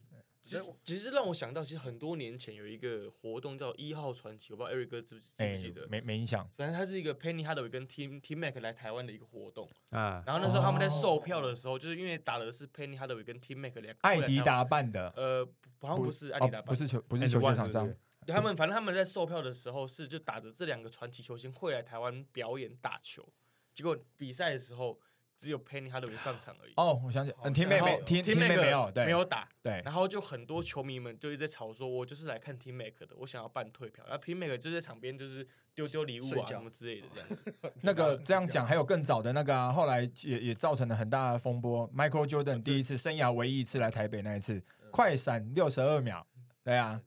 [0.42, 5.20] 其实其实让我想到，其实很多年前有一个活动叫一号传奇，我不知道 Eric 哥记不
[5.58, 5.88] 记得？
[5.88, 6.48] 没没印象。
[6.56, 10.22] 反正它是一个 Penny Hardaway 跟 Team Team Mac 来台湾的一个活动啊。
[10.24, 13.92] 然后那时候他们在售票的时候，就是因为打的是 Penny Hardaway 跟 Team Mac 两。
[14.02, 15.12] 艾迪达办的。
[15.16, 15.44] 呃，
[15.80, 17.92] 好像不是艾迪达办，不是球不是球鞋厂商。
[18.34, 23.26] 他们反正他们在售票的时候是就打着这两个传奇球星会来台湾表演打球，
[23.74, 24.98] 结果比赛的时候
[25.36, 26.72] 只有 Penny 他都没上场而已。
[26.76, 29.82] 哦，我想起，嗯，听妹没天天妹没有，对，没有打，对。
[29.84, 34.04] 然后就很多球迷们就一直在吵说，我就是来看 Team Make 的，我想要办退票。
[34.08, 37.72] 然后 Team Make 就在场边就是丢丢礼物啊什么之类的这样。
[37.82, 41.88] 那个 这样讲还有更早的那个啊，后来也也造成了很大的风波。
[41.92, 46.26] Michael Jordan 第一次生涯唯一一次来台北那一次，快闪六十二秒，
[46.64, 47.00] 对啊。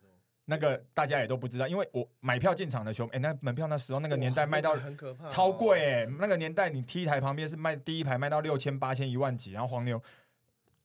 [0.50, 10.02] 那个大家也都不知道，因为我买票进场的时候，哎，那门票那时候那个年代卖到很可怕，超贵哎，那个年代你 T 台旁边是卖第一排卖到六千八千一万几，然后黄牛。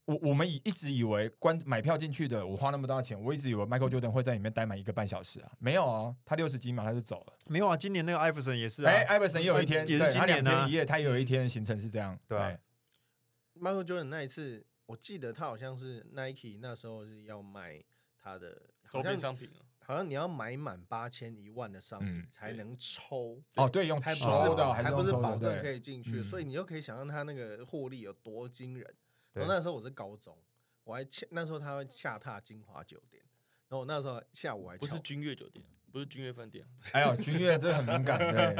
[0.07, 7.33] 我我们以一直以为关买票进去的，我花那么多钱，我一直以为 Michael Jordan 会在里面待满一个半小时啊，没有啊，他六十几秒他就走了。
[7.47, 12.39] 没有啊，今年那个艾弗森也是啊，哎，艾弗森也有一天，也是今年呢，一夜他也有一天行程是这样，对。
[13.59, 17.83] Michael Jordan 那一次，我记得他好像是 Nike 那时候是要卖
[18.25, 18.59] 他的
[18.89, 23.39] 周边商品啊，好像你要买满八千一万的商品才能抽。
[23.57, 28.95] 哦，对，用抽的，还不是保证可以进去，所以你就可以想象他那个获利有多惊人。
[29.35, 30.39] 然后那时候我是高中，
[30.85, 33.23] 我还下那时候他会下榻金华酒店，
[33.69, 35.63] 然后那时候下午还不是君悦酒店，
[35.93, 38.55] 不是君悦饭店，哎呦君悦这很敏感对，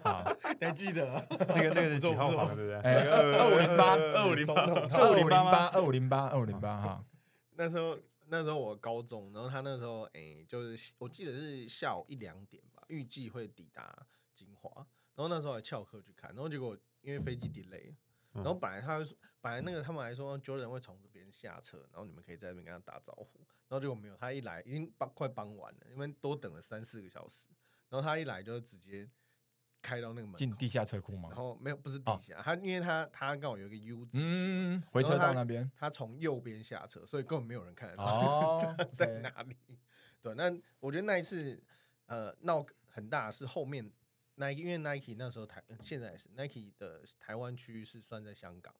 [0.58, 1.22] 你还记得？
[1.28, 3.08] 那个那个是几号房对不对？
[3.10, 3.92] 二五零八。
[3.94, 7.04] 二五零八二五零八二五零八二五零八哈。
[7.56, 7.98] 那时候
[8.32, 14.70] 那时候我高中，然后他那时候哎就是我记得是下午一两点吧，预计会抵达金华，
[15.14, 17.94] 然后那时候还翘课去看，然后结果因为飞机 delay。
[18.32, 23.40] 然后本来他说，本来那个他们还说 Jordan 会从这边下车，然后你们可以在那边跟他打招呼。
[23.68, 27.48] 然后结果没有，他一来已经帮快帮完了，因为多等了三四个小时。
[27.90, 29.06] 然后他一来就直接
[29.82, 31.28] 开到那个门进地下车库吗？
[31.30, 39.56] 然后没有，不是地下，他因为他他刚好有一个 U 字形，回车道那边，他从右边下车，所以根本没有人看得到 在哪里。
[40.22, 41.62] 对，那我觉得那一次
[42.06, 43.92] 呃闹很大是后面。
[44.36, 48.74] Nike 因为 Nike 那时候台现在是 Nike 的台湾区是算在香港，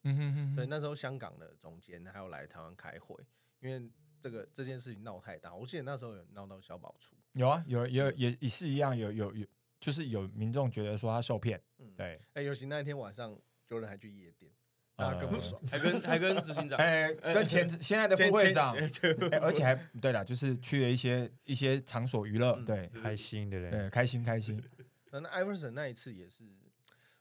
[0.54, 3.14] 所以那时候香港的总监还要来台湾开会，
[3.60, 5.54] 因为这个这件事情闹太大。
[5.54, 9.46] 我记得那时候有闹到消保处，有啊，有有也也是一样，有有有，
[9.82, 11.60] 就是有民众觉得说他受骗，
[11.96, 14.52] 对，哎，尤其那一天晚上，有人还去夜店，
[14.94, 18.76] 啊，更不爽，还跟还跟执行长，哎，跟前现在的副会长，
[19.40, 24.62] 而且还对了，就是去了一些一些场所娱乐，对，开心的人，对，开心开心。
[25.10, 26.44] 那艾弗森那一次也是，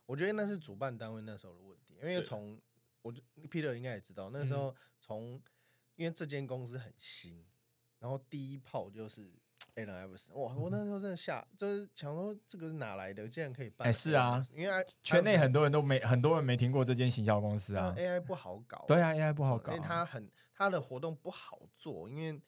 [0.05, 2.62] 我觉得那是主办单位那时候的问题，因为从
[3.01, 3.12] 我
[3.49, 5.41] Peter 应该也知道，那时候从
[5.95, 7.43] 因为这间公司很新，
[7.97, 9.34] 然后第一炮就是
[9.76, 10.55] Allen Iverson，哇！
[10.55, 13.88] 我那时候真的吓，就是想说这个是哪来的，竟然可以办？
[13.88, 22.41] 哎，是啊，因为圈内很多人都没很多人没听过这间行销公司啊，AI 不好搞，对啊，AI 不好搞，因为他很他的活动不好做，因为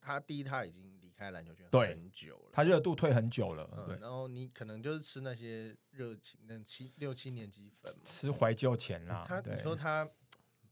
[0.00, 1.10] 他第一他已经离。
[1.20, 3.68] 开篮球圈很久了，他热度退很久了。
[3.86, 9.26] 对，然后你可能就是吃那些热情，那七六七年级粉，吃怀旧钱啦。
[9.28, 10.08] 他你说他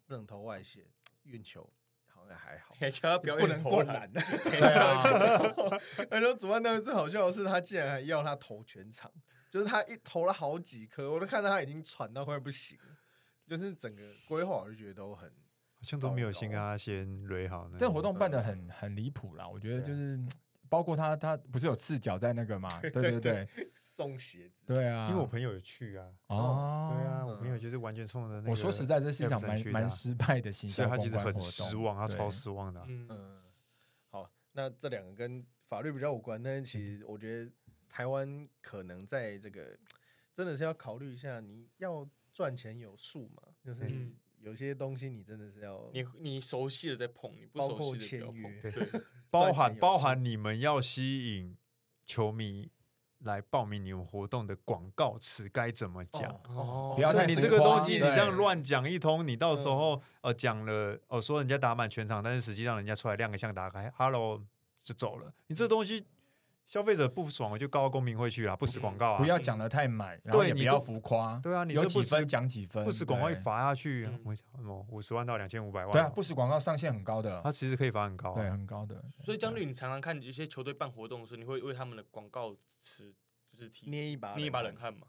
[0.06, 0.86] 不能投外线
[1.24, 1.70] 运球，
[2.36, 4.10] 好像还好， 不能灌篮。
[4.12, 5.02] 对啊，
[6.10, 9.10] 而且主办单位最好笑的是，他竟然还要他投全场，
[9.50, 12.96] 就是他一投了好几颗，我都看到他已经喘到快不行了。
[13.46, 15.26] 就是整个规划，我就觉得都很。
[15.28, 17.70] 好像都没有先跟他先蕊好。
[17.78, 20.18] 这活动办的很很离谱啦，我觉得就是
[20.68, 22.80] 包括他他不是有赤脚在那个嘛？
[22.80, 23.48] 对对对，
[23.98, 24.62] 送鞋子。
[24.64, 26.06] 对啊，因为我朋友有去啊。
[26.28, 26.94] 哦。
[26.94, 28.50] 对啊，我朋友就是完全冲着那个。
[28.50, 32.80] 我说实在，这是一场蛮蛮失败的形象他其实很失望，他超失望的。
[32.86, 33.42] 嗯。
[34.08, 37.50] 好，那这两个跟法律比较有关，但是其实我觉得
[37.88, 39.76] 台湾可能在这个
[40.32, 43.42] 真的是要考虑一下，你要赚钱有数嘛？
[43.64, 43.84] 就是。
[44.40, 51.56] 有些东西你真的是要你你熟悉的在碰，你不熟悉的不要对，包含包含你们要吸引
[52.06, 52.70] 球迷
[53.20, 56.30] 来报名你们活动的广告词该怎么讲？
[56.48, 64.42] 哦，不要太你这个东西你这样乱讲一通，你到时候呃讲了哦说人家打满全场，但是实际上人家出来亮个相打开，Hello
[64.82, 66.06] 就走了，你这东西。
[66.68, 79.02] 消费者不爽，就告公民会去啊，不实广告啊，不要讲的太满，然后也不要浮夸，对啊，你有几分讲几分，不实广告一罚下去，我五十万到两千五百万，对啊，不实广告上限很高的，它其实可以罚很高，对，很高的。
[79.24, 83.14] 所以江律，你常常看一些球队办活动的时候，你会为他们的广告词
[83.56, 84.92] 就是提捏一把捏一把冷汗。
[84.92, 85.06] 吗？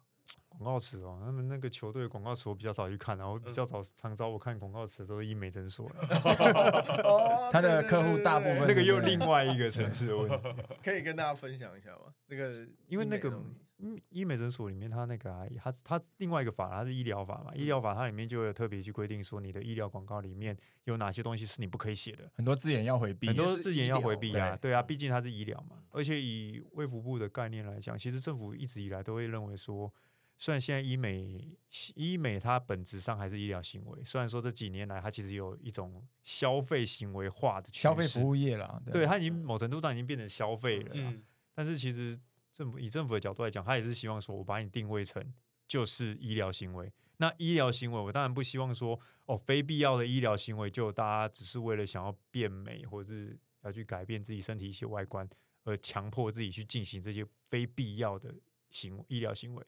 [0.59, 5.95] 广告词哦，他们那个球队广告词我比较早去看，然后比较早常找我看广告词都是医美诊所了。
[7.49, 10.35] 他的客户大部分那个又另外一个层次的问题，
[10.83, 12.13] 可以跟大家分享一下吗？
[12.27, 13.41] 那个因为那个
[14.09, 29.89] 医美诊所里面，他那个啊，他他另外一个法，它是医疗法嘛，医疗法它里面就有特别去规定说，你的医疗广告里面有哪些东西是你不可以写的，很多字眼要回避，很多字眼要回避啊，对啊，毕竟它是医疗嘛，而且以卫福部的概念来讲，其实政府一直以来都会认为说。
[30.39, 31.45] 虽然现在医美
[31.95, 40.91] 医美它本质上还是医疗行为，虽然说这几年来它其实有一种消费行为化的消费服务业了，对它已经某程度上已经变成消费了。
[40.93, 41.21] 嗯，
[41.53, 42.17] 但是其实
[42.53, 45.21] 政府以政府的角度来讲，他也是希望说我把你定位成
[45.67, 46.91] 就是医疗行为。
[47.17, 55.29] 那医疗行为，我当然不希望说哦，非必要的医疗行为就大家只是为了想要变美，或者是要去改变自己身体一些外观。
[55.65, 58.33] 而强迫自己去进行这些非必要的
[58.71, 59.63] 行为医疗行为。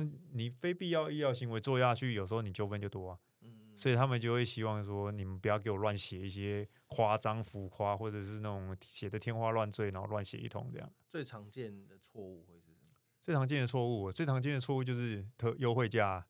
[0.00, 3.18] 那你非必要医疗行为做下去，有时候你纠纷就多啊。
[3.42, 10.92] 嗯所以他们就会希望说，你们不要给我乱写一些夸张浮夸，或者是那种写的天花乱坠，然后乱写一通这样。
[11.08, 12.76] 最常见的错误会是什么？
[13.22, 16.26] 最常见的错误，最常见的错误就是特优惠价，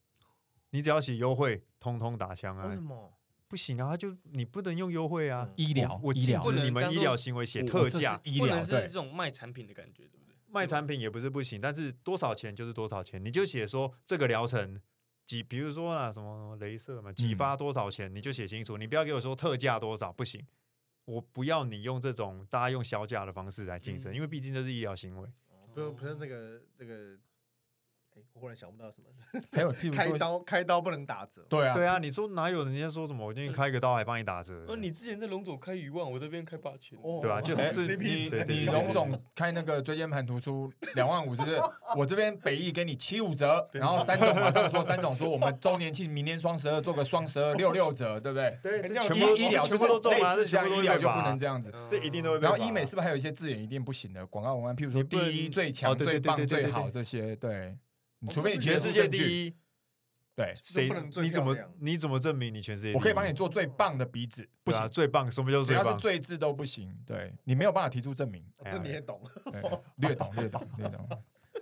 [0.69, 2.67] 你只要写优惠，通通打枪啊！
[2.67, 3.11] 为什么
[3.49, 3.97] 不行啊？
[3.97, 5.49] 就你不能用优惠啊！
[5.57, 10.20] 医疗，我禁止你们医疗行为写特价，不能是这种卖产品的感觉，对不对？
[10.51, 14.79] 卖产品也不是不行，但是多少钱就是多少钱，你就写说这个疗程。
[15.23, 20.45] 几，比如说啊，什么什么镭射嘛，几发多少钱，你就写清楚，你不要给我说特价多少，不行，
[21.05, 25.29] 我不要你用这种大家用小价的方式来竞争，因为毕竟这是医疗行为。
[25.73, 27.17] 不，不是那个那个。
[28.33, 31.41] 我忽然想不到什么，还有譬如 开刀，开刀不能打折。
[31.49, 33.25] 对啊，对啊，你说哪有人家说什么？
[33.25, 34.65] 我今天开个刀还帮你打折？
[34.67, 37.39] 哦，你之前在龙总开一万，我这边开八千，对吧？
[37.41, 41.61] 就是你你龙总开那个椎间盘突出两万五，是不是？
[41.95, 48.57] 我这边北艺给你七五折，然后三总马上说三总说我们周年庆明年双十二做个双十二六六折，对不对？
[48.61, 52.39] 对，全部医疗全部都中啊，这样医疗就不能这样子，这一定都会。
[52.39, 54.75] 然后医美是不是还有一些字眼一定不行的广告文案？
[54.75, 57.77] 譬如说第一、最强、最棒、最好这些，对。
[58.29, 59.55] 除非你全世界第一，
[60.35, 60.89] 对，谁
[61.21, 62.93] 你怎么你怎么证明你全世界？
[62.93, 65.83] 我可以帮你做最棒的鼻子，不行，最棒什么叫最棒？
[65.83, 68.45] 只要是最字都不行，对你没有办法提出证明。
[68.65, 69.21] 这你也懂，
[69.97, 71.07] 略懂 略懂略懂。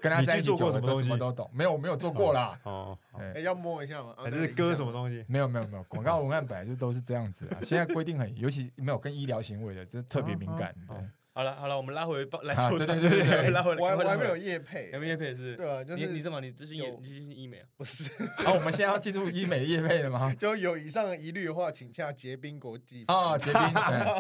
[0.02, 2.58] 跟他在一起做什么东西都懂，没有我没有做过啦。
[2.64, 4.16] 哦，哎，要摸一下吗？
[4.18, 5.26] 还是割什么东西？
[5.28, 7.58] 没有没有没有，广告文案本来就都是这样子啊。
[7.62, 10.74] 现在规定很，尤其没有跟医疗行为的，这特别敏感。
[11.40, 15.56] 好了好了，我们拉回篮球场，对对对，拉回来我我还没有叶配，有没有叶配是？
[15.56, 17.68] 对啊，就是你你这么你这是有你是医美啊？
[17.78, 18.12] 不是。
[18.44, 20.34] 好，我们现在要进入医美叶配了吗？
[20.38, 23.62] 就有以上疑虑的话，请下结冰国际啊，结冰。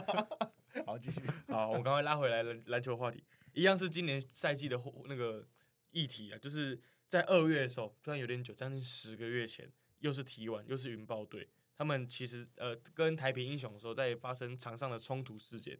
[0.88, 1.20] 好，继续。
[1.49, 5.45] 好，我刚刚拉回来篮篮球话题，一样是今年赛季的那个
[5.91, 15.78] 议题啊，就是在二月的时候，虽然有点久，将近十个月前，又是提完，又是云豹队，他们其实呃跟台平英雄的时候在发生场上的冲突事件，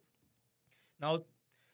[1.00, 1.26] 然后。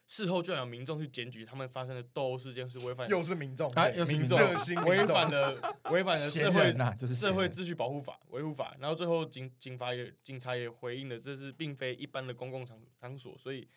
[0.08, 4.38] 事后居然有民众去检举，他们发生的斗殴事件是违反，又是民众，又是民众，
[4.86, 13.68] 违反了违反了社会就是社会秩序保护法维护法，然后最后警警察也警察也回应了，这是并非一般的公共场场所，所以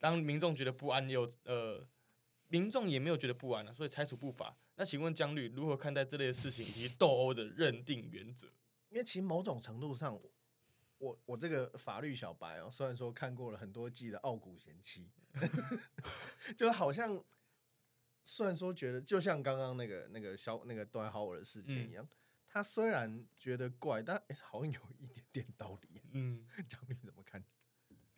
[0.00, 1.86] 当民众觉得不安，有呃
[2.48, 4.56] 民众也没有觉得不安了，所以拆除不法。
[4.74, 8.48] 那请问江律如何看待这类的事情以及斗殴的认定原则？
[8.90, 10.18] 因为其实某种程度上。
[10.98, 15.10] 我我这个法律小白哦，虽然说看过了很多季的《傲骨贤妻》，
[16.56, 17.22] 就好像
[18.24, 22.08] 虽然说觉得就像刚刚那个那个小那个段豪尔的事件一样，
[22.48, 26.00] 他虽然觉得怪，但好像有一点点道理。
[26.12, 27.44] 嗯， 张明怎么看？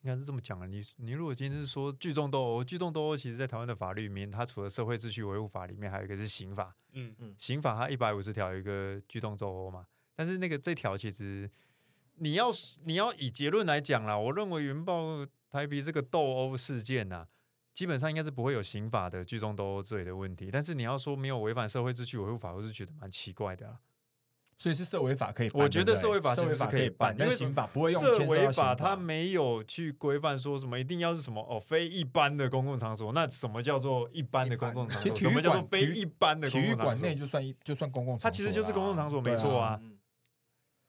[0.02, 0.66] 应该是这么讲啊。
[0.66, 6.76] 你你如果今天是说聚众斗殴，聚众斗殴，其实在台湾的法律里面，它除了社会秩序维护法里面，还有一个是刑法。
[6.92, 11.50] 嗯嗯，刑法它一百五十条有一个聚众斗殴嘛，但是那个这条其实。
[12.20, 12.50] 你要
[12.84, 17.26] 你要以结论来讲啦，我认为云豹台皮这个斗殴事件呐，
[17.74, 20.50] 基本上应该是不会有刑法的聚众斗殴罪的问题。
[20.52, 23.78] 但是你要说没有违反社会秩序维护法，我是觉得蛮奇怪的啦。
[24.60, 28.02] 所以是社违法可以，我觉得社违法社违法可以办，因为刑法不会用。
[28.02, 33.12] 社违法它没有去规范说什么一定要是什么哦，非一般的公共场所。
[33.12, 35.14] 那什么叫做一般的公共场所？
[35.14, 39.80] 什么叫做非一般的体育馆内就算一就算公共场所，它其实就是公共场所，没错啊。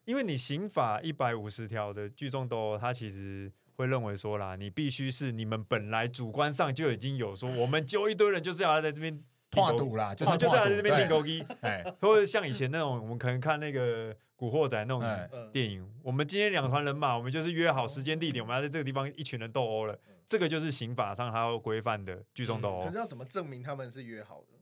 [0.10, 19.96] 因为你刑法一百五十条的聚众斗殴，他其实会认为说啦，你必须是你们本来主观上就已经有说，我们揪一堆人就是要在这边跨赌啦，就是就在这边订钩机，哎，或者像以前那种，我们可能看那个古惑仔那种电影，我们今天两团人马，我们就是约好时间地点，我们要在这个地方一群人斗殴了，
[20.28, 22.84] 这个就是刑法上还要规范的聚众斗殴。
[22.84, 24.59] 可是要怎么证明他们是约好的？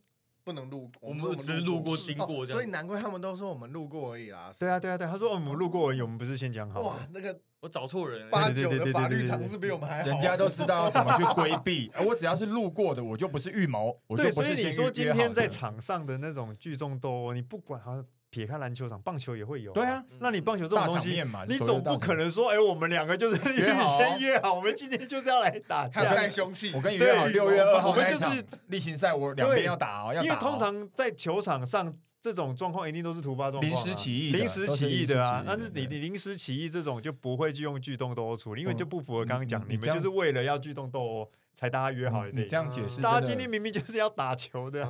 [0.47, 4.49] 不能路，我们只是路过经过，所以难怪他们都说我们路过而已啦。
[4.57, 6.79] 对啊，对啊，对，他说我们路过而已，我们不是先讲好。
[6.79, 10.07] 哇，那个我找错人，八九的法律常识比我们还好。
[10.07, 18.05] 人家都知道要怎么去规避， 我只要是路过的，我就不是预谋，我就不是所以你说今天在场上的那种聚众斗殴，你不管好像。
[18.29, 19.71] 撇开篮球场，棒球也会有。
[19.71, 26.71] 对啊，那你棒球这种东西，你总不可能说，哎，我们两个就是约好，先约好，我们今天就是要来打，带凶器。
[26.75, 35.43] 我跟你约好六月二号，我们就是例行赛，我两边要打哦，要因为通常在球场上这种状况一定都是突发状况，临时起意，临时起意的啊。
[35.47, 41.31] 但是你你临时起意这种就不会去用聚动斗殴处理，因为就不符合刚刚讲，你们就是为了要聚动斗殴。
[41.59, 44.87] 才大家约好，你这样解释，大家今天明明就是要打球的，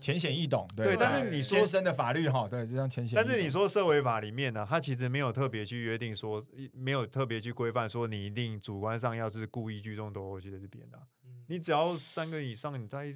[0.00, 0.66] 浅显易懂。
[0.74, 3.14] 对，但是你说深的法律哈，对，这样浅显。
[3.14, 6.42] 但是你说社会法里面呢，它其实没有特别去约定说，
[6.72, 10.98] 没有特别去规范说，你一定主观上要是故意聚众斗殴去在这边的。
[11.48, 13.14] 你只要三个以上，你在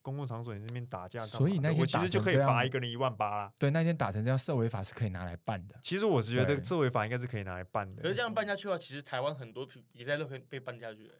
[0.00, 3.52] 公共场所你那边打架，所以那天我其实就可以罚一个人一万八啦。
[3.58, 5.78] 对，那天打成这样，社违法是可以拿来办的。
[5.82, 8.02] 其实我是觉得社违法应该是可以拿来办的。
[8.02, 11.10] 可是这样办下去的话，其实台湾很多比赛都可以被办下去。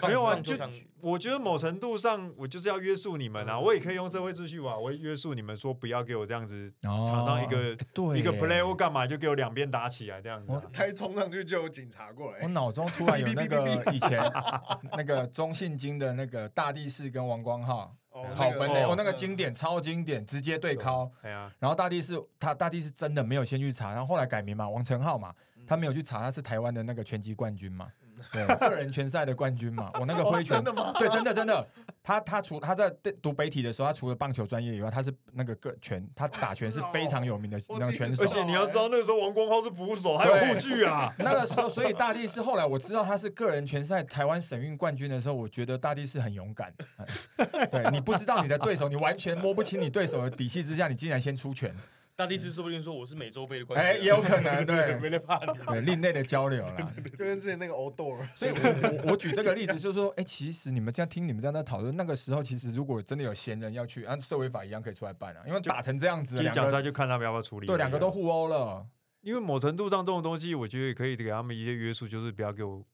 [0.00, 0.54] 没有啊，就
[1.00, 3.58] 我觉得某程度上，我就是要约束你们啊。
[3.58, 7.72] 我也可以用社会秩序啊，我约束你们说不要给我这样子，场上一个
[8.16, 10.52] 一个 play 或干嘛就给我两边打起来这样子。
[10.72, 12.38] 他一冲上去就有警察过来。
[12.42, 14.22] 我脑中突然有那个 以前
[14.96, 17.94] 那个中信金的那个大地士跟王光浩，
[18.34, 21.10] 好本嘞，我那个经典超经典，直接对敲。
[21.58, 25.34] 然后大地士他大地是真的没有先去查，然后后来改名嘛，王成浩嘛，
[25.66, 27.88] 他没有去查，他是台湾的那个拳击冠军嘛。
[28.32, 30.92] 对，个人拳赛的冠军嘛， 我那个挥拳，真的吗？
[30.98, 31.66] 对，真的真的。
[32.02, 38.24] 他他除他在读北体的时候，他除了棒球专业以外，他是那个个拳，他打拳是非常有名的那个拳手。
[38.24, 41.14] 而且你要知道，那个时候王光浩是捕手，还有护具啊。
[41.18, 46.72] 那个时候，所以大地是后来我知道他是个人拳赛台湾省运冠军的时候，我觉得大地是很勇敢。
[47.70, 51.72] 对你不知道你的对手，你完全摸不清你对手的底细之下，你竟然先出拳。
[52.14, 58.58] 大力士说不定说我是美洲杯的冠军，哎，也有可能， 对，没得怕你，对，另类的交流啦， 就跟之前那个欧斗所以我
[59.06, 68.86] 我我举这个例子就是说，哎，其实你们这样听你们这样在讨论，那个时候其实如果真的有闲人要去，按社会法一样可以出来办啊，因为打成这样子，讲出来就看他们要不要处理，对，两个都互殴了，
[69.22, 72.84] 因为某程度上这种东西，我觉得也可以给他们一些约束，就是不要给我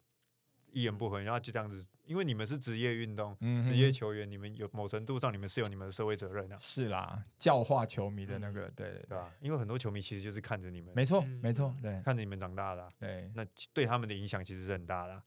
[0.73, 1.85] 一言不合，然后就这样子。
[2.09, 6.59] 因为你们是职业运动，职业球员，你们有某程度上，你们是有你们的社会责任的。
[6.59, 9.31] 是啦，教化球迷的那个，对对吧？
[9.41, 15.23] 因为很多球迷其实就是看着你们，没错没错，对，看着你们长大的，对，那对他们的影响其实是很大的。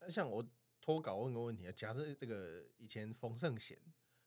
[0.00, 0.44] 那像我
[0.80, 3.78] 脱稿问个问题啊，假设这个以前冯胜贤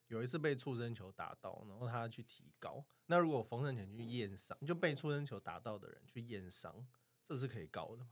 [0.06, 6.86] 有一次被触身球打到，然后他去提高，那如果冯胜贤去验伤，就被触身球打到的人去验伤，
[7.22, 8.08] 这是可以告的吗？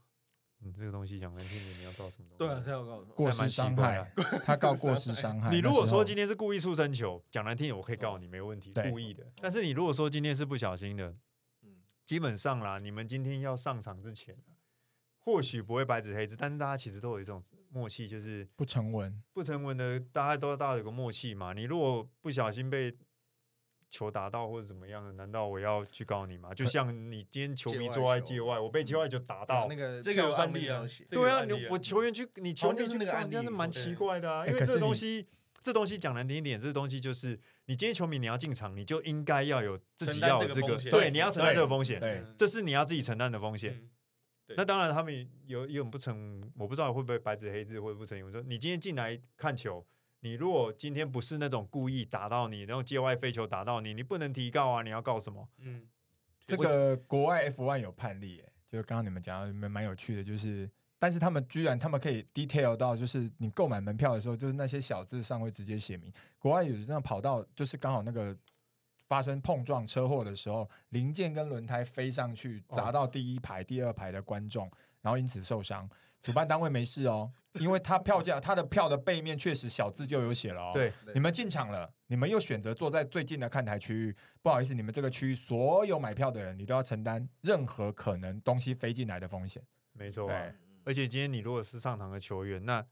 [0.59, 2.37] 你这个东西讲难听点，你要告什么东西？
[2.37, 4.11] 对啊，他要告过失伤害，
[4.45, 5.49] 他告过失伤害。
[5.53, 9.25] 你如果说今天是故意触身球，讲难听点，我可以告你没问题，故意的。
[9.41, 11.15] 但是你如果说今天是不小心的，
[11.63, 14.35] 嗯，基本上啦，你们今天要上场之前，
[15.19, 21.53] 或许不会白纸黑字，但是大家其实都有一种默契，就是不成文，不成文的，大家都大家有个默契嘛。
[21.53, 22.95] 你如果不小心被。
[23.89, 25.13] 球打到或者怎么样的？
[25.13, 26.53] 难道我要去告你吗？
[26.53, 30.83] 就像你今天球迷坐在界外，我被界外球打到，那个这个有案例啊。
[31.09, 34.45] 对啊，你我球员去，你球员去告，真是蛮奇怪的啊。
[34.45, 35.25] 因为这东西，
[35.63, 43.89] 这东西讲难听一点，这东西就是你今天球迷你要进场，你就应该要有自己要有这个，对，你要承担这个风险，对，这是你要自己承担的风险。
[44.55, 48.21] 那当然，他们有有不成，我不知道会不会白纸黑字或者不成。
[48.25, 49.85] 我说你今天进来看球。
[50.21, 54.81] 你如果今天不是那种故意打到你，然后界外飞球打到你，你不能提告啊！
[54.81, 55.47] 你要告什么？
[55.59, 55.87] 嗯，
[56.45, 68.35] 这个国外 F one 有判例，就是刚刚你们讲蛮蛮有趣的，就是但是他们居然他们可以 detail 到，就是你购买门票的时候，就是那些小字上会直接写明，国外有这样跑到，就是刚好那个
[69.07, 74.69] 发生碰撞车祸的时候，零件跟轮胎飞上去砸到第一排、第二排的观众，
[75.01, 75.87] 然后因此受伤。
[76.21, 80.71] 主办单位没事哦，因为他票价，他的票的背面确实小字就有写了哦。
[80.73, 89.63] 对，你们进场了，你们又选择坐在最近的看台区域，不好意思，你们这个区域所有买票的人，你都要承担任何可能东西飞进来的风险。
[89.93, 90.29] 没错，
[90.83, 92.85] 而且今天你如果是上场的球员，那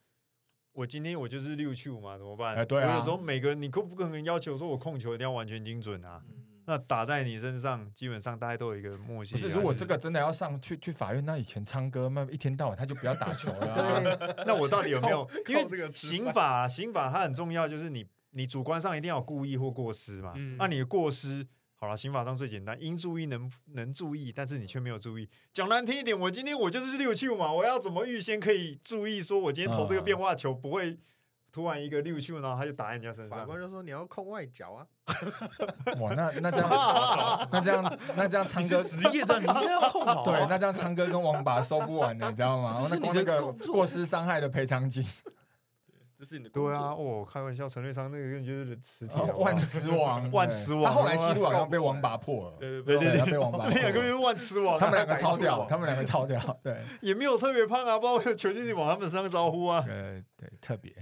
[0.73, 2.55] 我今天我就是六去五嘛，怎么办？
[2.55, 6.23] 哎，对啊，有时候每个人你可不可能要求说我控球一定要完全精准啊？
[6.67, 9.33] 那打在你身上，基本上大家都有一个默契。
[9.33, 14.01] 不是，如果这个真的要上去去法院，那以前昌哥那一天到晚他就不要打球了。
[14.45, 15.29] 那我到底有没有？
[15.47, 20.33] 因为刑法，刑法它很重要，就是你你主观上一定要故意或过失嘛。
[20.57, 21.45] 那你的过失
[21.75, 25.29] 好了，刑法上最简单，应注意能能注意，但是你却没有注意。
[25.53, 30.97] 讲难听一点，我今天我就是六七五嘛，我要怎么预先可以注意说，我今天投这个变化球不会？
[31.55, 33.39] 突然一个六球，然后他就打人家身上。
[33.39, 34.85] 法官就说：“你要控外脚啊！”
[36.01, 36.69] 哇，那 那这样，
[37.49, 40.21] 那这样，那这样，昌哥职业的 你要控好。
[40.25, 42.85] 对，那这样昌哥跟王八收不完的，你知道吗？
[42.91, 43.41] 那光那个
[43.71, 45.01] 过失伤害的赔偿金，
[46.19, 46.89] 这是你的对啊。
[46.91, 50.83] 哦，开玩笑，陈瑞昌那个人就是磁铁万磁王，万磁王。
[50.83, 53.65] 他后来记录好像被王拔破了，对对对，他被王拔。
[53.69, 59.79] 两个人万磁王，他们两个超屌，他们两个超屌，对，也没有特别胖啊，不知道球进去往他们身上招呼啊。
[59.79, 60.93] 对对，特别。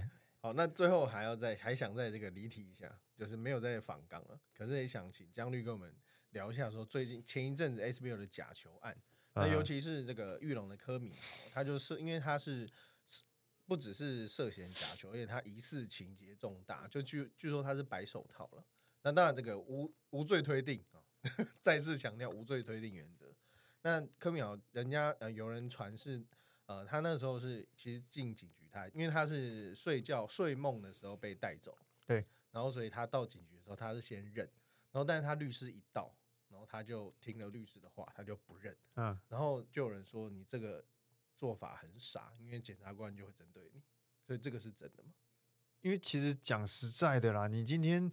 [0.44, 5.90] 好，那最后还要再还想在这个离题一下，就是没有在访港了，可是也想请江律跟我们
[6.32, 8.94] 聊一下，说最近前一阵子 SBL 的假球案，
[9.32, 11.16] 那尤其是这个玉龙的科米，
[11.50, 12.68] 他就是因为他是
[13.64, 18.62] 不只是涉嫌假球，而且他疑似情节重大，就据据说他是白手套了。
[19.00, 21.00] 那当然这个无无罪推定啊，
[21.62, 23.34] 再次强调无罪推定原则。
[23.80, 26.22] 那科米好，人家呃有人传是
[26.66, 34.48] 呃，他那时候是其实进警局，他因为他是睡觉睡梦的时候被带走，对，然后所以他到警局的时候他是先认，
[34.90, 36.14] 然后但是他律师一到，
[36.48, 40.82] 然后他就听了律师的话，他就不认，嗯，然后就有人说你这个
[41.36, 43.82] 做法很傻，因为检察官就会针对你，
[44.26, 45.12] 所以这个是真的吗？
[45.82, 48.10] 因为其实讲实在的啦，你今天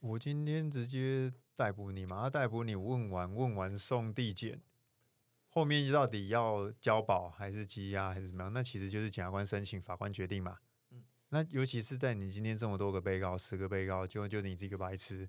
[0.00, 4.60] 我今天直接逮捕你嘛，逮捕你问完问完送地检。
[5.56, 8.52] 后面到底要交保还是羁押还是怎么样？
[8.52, 10.58] 那其实就是检察官申请，法官决定嘛。
[10.90, 15.26] 嗯，那尤其是在你今天这么多个被告，十个被告，就就你这个白痴。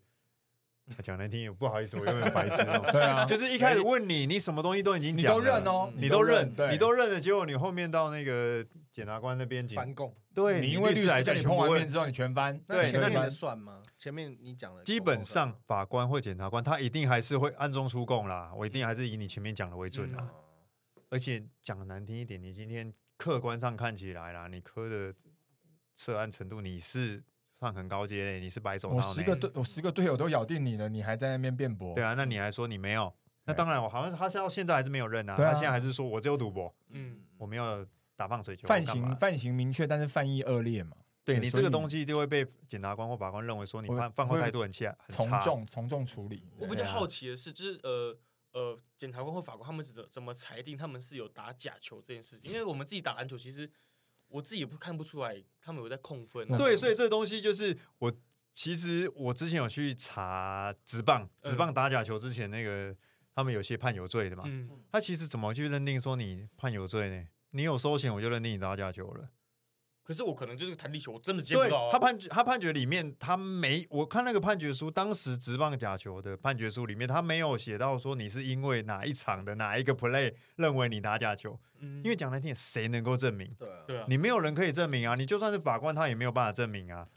[1.01, 2.57] 讲难听也不好意思，我有点白痴。
[2.91, 7.21] 对啊， 就是一开始问你，你什么东西都已经讲，你都认哦，你都认，你都认了。
[7.21, 8.65] 结果你后面到那个
[8.97, 12.57] 检察官那边翻供，对你因为律师叫你碰完面之后，你全翻。
[12.67, 13.83] 对，前面算吗？
[13.95, 18.51] 前面你讲了，基本上法官或检察官他一定还是会暗中出供啦。
[18.55, 20.27] 我一定还是以你前面讲的为准啦。
[21.09, 25.13] 而且讲的难听一点，你今天客观上看起来啦，你科的
[25.95, 27.23] 涉案程度你是。
[27.59, 28.95] 算很高阶嘞，你是白手套。
[28.97, 31.95] 我十个队，我十个队友都咬定你了，你还在那边辩驳？
[31.95, 33.11] 对啊，那你还说你没有？
[33.45, 35.35] 那当然，我好像他到现在还是没有认啊。
[35.35, 37.83] 他现在还是说我只有赌博，嗯，我没有
[38.17, 38.67] 打棒水球。
[38.67, 40.97] 犯行犯行明确，但是犯意恶劣嘛？
[41.23, 46.43] 对你这个东西就会被检察官或法官认为说你犯犯后态度很差，从重从重处理。
[46.57, 48.17] 我比较好奇的是，就是呃
[48.51, 52.37] 呃，检察官或法官他们怎怎么裁定他们是有打假球这件事？
[52.43, 53.71] 因为我们自己打篮球，其实。
[54.29, 56.45] 我自己也不看不出来，他们有在控分。
[56.57, 58.13] 对，所以这东西就是我
[58.51, 62.93] 其实我之前有去查直棒，直棒打假球之前那个
[63.33, 64.43] 他们有些判有罪的嘛。
[64.45, 64.69] 嗯。
[64.91, 67.25] 他其实怎么去认定说你判有罪呢？
[67.51, 69.29] 你有收钱，我就认定你打假球了。
[70.03, 71.91] 可是我可能就是个弹地球，我真的接不到。
[71.91, 81.59] 他判决，他判决里面他没，我看那个判决书，当时直棒假球的判决书里面，他没有写到说你是因为哪一场的哪一个 play 认为你打假球。
[81.79, 82.01] 嗯。
[82.05, 83.53] 因为讲难听，谁能够证明？
[83.59, 84.05] 对对啊。
[84.07, 85.15] 你没有人可以证明啊！
[85.15, 87.09] 你就算是法官，他也没有办法证明啊。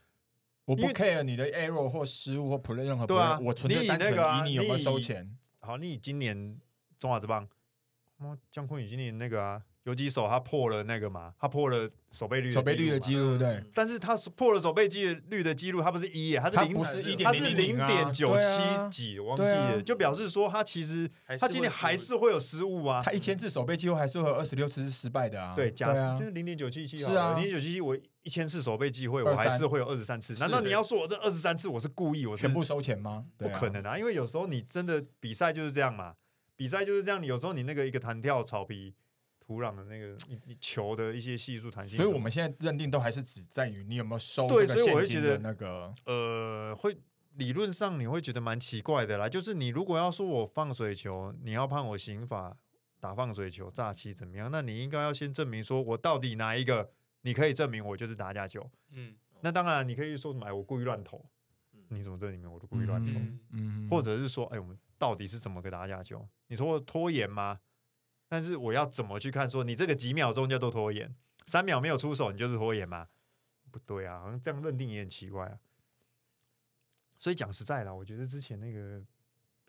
[0.65, 3.07] 我不 care 你的 error 或失误或 play 任何。
[3.07, 3.39] 对啊。
[3.39, 5.39] 我纯粹单纯以你有没有收钱。
[5.61, 6.59] 好，你今年
[6.99, 7.49] 中华之棒，
[8.19, 9.63] 哦，姜昆宇今年那个啊。
[9.85, 11.33] 有几手他破了那个嘛？
[11.39, 13.65] 他破了守备率，守备率的记录对。
[13.75, 19.83] 但是他是破了守备记率的记录，他不是一，他是零，不是一点，他是零点九七几，我忘记了。
[19.83, 23.01] 就表示说他其实他今天还是会有失误啊。
[23.03, 25.55] 他一千次守备记录还是会有二十六次是失败的啊。
[25.57, 30.35] 对，假设就是零点九七七，是啊，零点九七七，我一千次守备机会，我还是会有二十三次。
[30.35, 33.25] 难道你要说我这二十三次我是故意，我全部收钱吗？
[33.39, 36.17] 不可能啊，因为有时候你真的比赛就是这样嘛，
[36.55, 38.95] 比赛就是这样，你有时候你那个一个弹跳草皮。
[39.51, 46.97] 土壤的那个一球的一些系数弹性，所以我们现在认定都还是只在于你有没有收对，所以我会觉得那个呃，会
[47.35, 49.29] 理论上你会觉得蛮奇怪的啦。
[49.29, 52.57] 就是你如果要说我放水球，你要判我刑法
[53.01, 54.49] 打放水球诈欺怎么样？
[54.53, 56.93] 那你应该要先证明说我到底哪一个
[57.23, 58.71] 你可以证明我就是打假球。
[58.93, 60.55] 嗯，那当然你可以说什么？
[60.55, 61.27] 我故意乱投，
[61.89, 63.21] 你怎么这里面我都故意乱投？
[63.51, 66.25] 嗯，或者是说，哎，我们到底是怎么个打假球？
[66.47, 67.59] 你说我拖延吗？
[68.31, 69.51] 但是我要怎么去看？
[69.51, 71.13] 说你这个几秒钟叫做拖延，
[71.47, 73.09] 三秒没有出手，你就是拖延吗？
[73.73, 75.59] 不对啊，好像这样认定也很奇怪啊。
[77.19, 79.01] 所以讲实在的，我觉得之前那个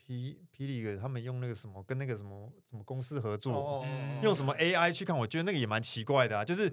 [0.05, 3.83] 霹霹雳他们用那个什么跟那个什么什么公司合作，
[4.21, 6.45] 用什么 AI 去看，我觉得那个也蛮奇怪的啊。
[6.45, 6.71] 就是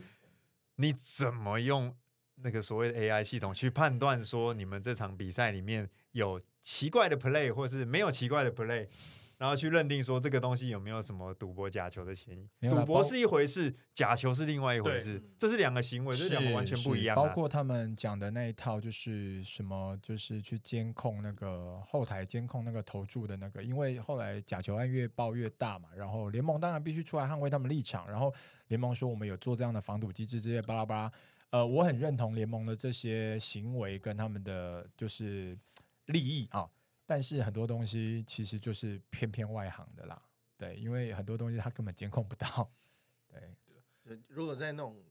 [0.76, 1.96] 你怎么用
[2.34, 8.86] 那个所谓的 AI 系统去判断说你们这场比赛里面有奇怪的 play，或是没有奇怪的 play？
[9.38, 12.68] 然后去认定说这个东西有没有什么赌博假球的嫌疑？
[12.68, 17.14] 赌博是一回事，假球是另外一回事，这是两个行为，是两个完全不一样。
[17.14, 28.34] 包括他们讲的那一套，就是什么，就是去监控那个后台监控那个投注的那个，因为后来假球案越爆越大嘛，然后联盟当然必须出来捍卫他们立场，然后
[28.66, 31.12] 联盟说我们有做这样的防赌机制这些巴拉巴拉。
[31.50, 35.56] 呃，我很认同联盟的这些行为跟他们的就是
[36.06, 36.68] 利益啊。
[37.10, 40.20] 但是很多东西其实就是偏偏外行的啦，
[40.58, 42.70] 对，因为很多东西他根本监控不到，
[43.26, 44.20] 对。
[44.28, 45.02] 如果在那种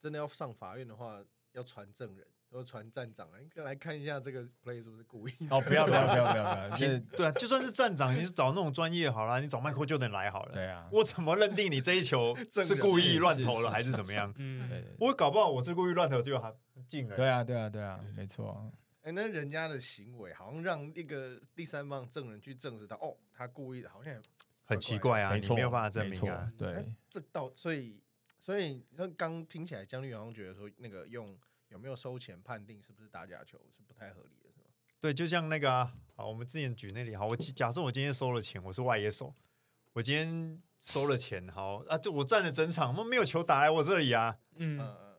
[0.00, 1.22] 真的要上法院的话，
[1.52, 5.32] 要传证人，要传站长来来看一下这个 play 是不是故意。
[5.50, 10.54] 哦，不要不要不要不要，不要，对啊，就算是站长，你是找那种专业好了，你找麦克就能来好了。
[10.54, 14.32] 对啊，我怎么认定你这一球 是故意乱投了还是怎么样？
[14.38, 16.54] 嗯，我搞不好我是故意乱投就还
[16.88, 17.16] 进了。
[17.16, 18.70] 对啊对啊对啊，没错。
[19.04, 24.22] 哎，那人家的行为好像让一个第三方证人去证实他，哦，他故意的，好像
[24.64, 26.50] 很奇怪啊，你没有办法证明啊。
[26.56, 28.02] 对，这到所以
[28.40, 34.68] 所以说刚听起来，江律好像觉得说，那个用有没有收钱判定是不是打假球是不太合理的，是吗？
[35.02, 39.34] 对，就像那个啊，好，我们之前举那里，好，我假设我今天收了钱，我是外野手，
[39.92, 44.38] 我今天收了钱，好啊，就我占了整场，我没有球打来我这里啊。
[44.54, 44.78] 嗯，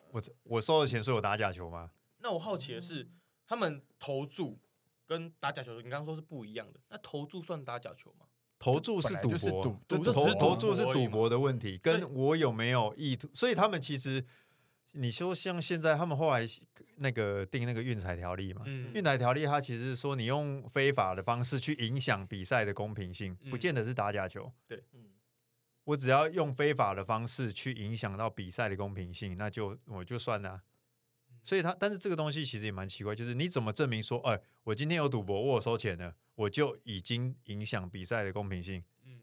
[0.09, 1.91] 我我收了钱，所以我打假球吗？
[2.17, 3.07] 那我好奇的是，
[3.47, 4.59] 他们投注
[5.05, 6.79] 跟打假球，你刚刚说是不一样的。
[6.89, 8.25] 那投注算打假球吗？
[8.57, 13.29] 投注是赌博，赌投投注是赌博的问题，跟我有没有意图。
[13.35, 14.25] 所以他们其实，
[14.93, 16.47] 你说像现在他们后来
[16.95, 24.51] 那个定那个运彩条例嘛，运彩条例它其实是说你用非法的方式去影响比赛的公平性，不见得是打假球。
[24.65, 24.81] 对，
[25.83, 30.61] 我只要用非法的方式去影响到比赛的公平性，那就我就算了。
[31.45, 38.83] 所以他，但是这个东西其实也蛮奇怪，就是你怎么证明说，哎，我今天有赌博，我有收钱呢，我就已经影响比赛的公平性？
[39.05, 39.21] 嗯，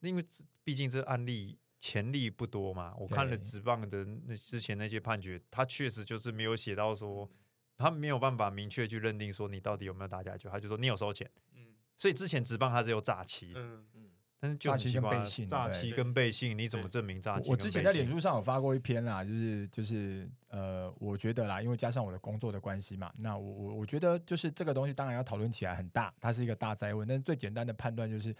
[0.00, 0.26] 因为
[0.64, 2.94] 毕竟这案例潜力不多嘛。
[2.98, 7.30] 我看了职棒的那之前那些判决，他确实就是没有写到说，
[7.76, 11.30] 他没有办法明确去认定说你到底有没有打假球，他就说你有收钱。
[11.54, 13.52] 嗯，所以之前职棒他是有诈欺。
[13.54, 14.10] 嗯嗯。
[14.42, 17.50] 但是诈欺跟背信，诈欺跟背信，你怎么证明诈欺？
[17.50, 27.06] 我之前在脸书上有发过一篇啦，就是就是呃，我觉得啦，因为加上我的工作的关系嘛，那我我我觉得就是这个东西当然要讨论起来很大，它是一个大灾问。
[27.06, 28.34] 但是最简单的判断就是，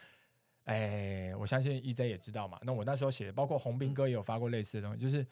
[0.64, 2.58] 哎，我相信 EZ 也知道嘛。
[2.62, 5.26] 那我那时候写的，包括洪斌哥也有发过类似的东西，就是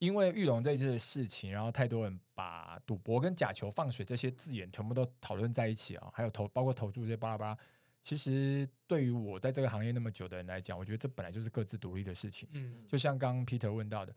[0.00, 7.58] 因为玉龙这次的事情，然后太多人把赌博跟假球放水这些字眼全部都讨论在一起啊，还有投包括投注这些巴拉巴拉。
[8.02, 12.48] 其实对于我在这个行业那么久的人来讲，我觉得这本来就是各自独立的事情。
[12.52, 14.14] 嗯，就像刚刚 Peter 问到的，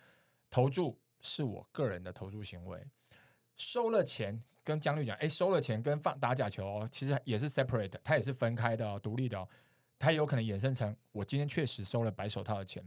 [0.50, 2.86] 投注是我个人的投注行为，
[3.58, 9.48] 收了钱跟江律讲，哎，收了钱跟放打假球，哦其实也是 separate，它也是分开的，独立的哦，
[10.00, 12.84] 它有可能衍生成我今天确实收了白手套的钱。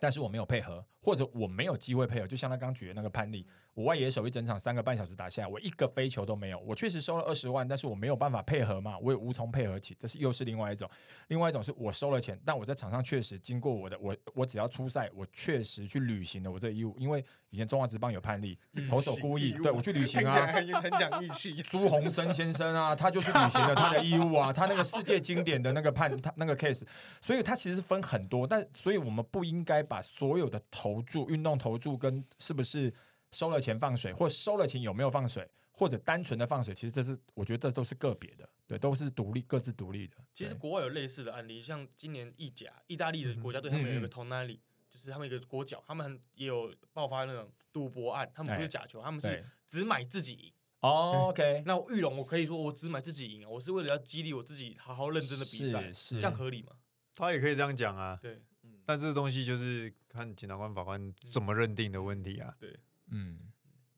[0.00, 6.58] 但是我没有配合，或者我没有机会配合，就像他刚举的那个判例，我外野手一整场三个半小时打下来，我一个飞球都没有。
[6.60, 10.88] 我确实收了二十万，但是我没有办法配合嘛，我也无从配合起，这是又是另外一种。
[11.28, 16.94] 另外一种是我收了钱，但我在场上确实经过我的，我我只要出赛，我确实去履行了我这个义务。
[16.98, 18.58] 因为以前中华职棒有判例，
[18.88, 20.46] 投手故意对我去履行啊，
[20.82, 21.62] 很讲义气。
[21.62, 26.82] 朱鸿生先生啊，他就是履行了他的义务啊，他那个世界经典的那个判，他那个 case，
[27.20, 29.78] 所以他其实是分很多，但所以我们不应该。
[29.88, 32.92] 把所有的投注、运动投注跟是不是
[33.32, 40.16] 收了钱放水，或收了钱有没有放水，或者单纯的放水，其实这是我觉得这都是个别的，对，都是独立各自独立的。
[40.34, 44.58] 其实国外有类似的案例，像今年意甲、意大利的国家队，他们有一个 Tonali，
[44.90, 50.52] 就是他们一个国脚，他们也有爆发那种赌博案，他们不是假球，他们是只买自己赢。
[50.80, 56.72] 哦 OK，那玉龙我可以说我只买自己赢啊，我是为了要激励我自己好好认真的比赛，这样合理吗？
[57.16, 58.40] 他也可以这样讲啊，对。
[58.88, 62.56] 但这个东西就是看检察官、法官怎么认定的问题啊。
[62.58, 62.74] 对，
[63.08, 63.38] 嗯，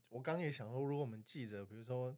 [0.08, 2.12] 我刚也想说，如果我们记者，比如说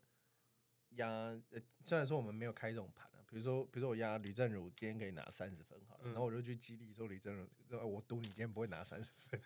[0.93, 1.07] 压，
[1.51, 9.39] 呃，虽然说我们没有开这种盘啊，比如说，比如说我压吕正儒今天可以拿三十分，好了，然后我就去激励说吕正儒，说我赌你今天不会拿三十分，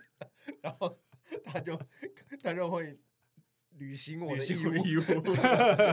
[0.62, 0.98] 然后
[1.44, 1.78] 他就
[2.42, 2.98] 他就会。
[3.78, 5.00] 履行我的义务，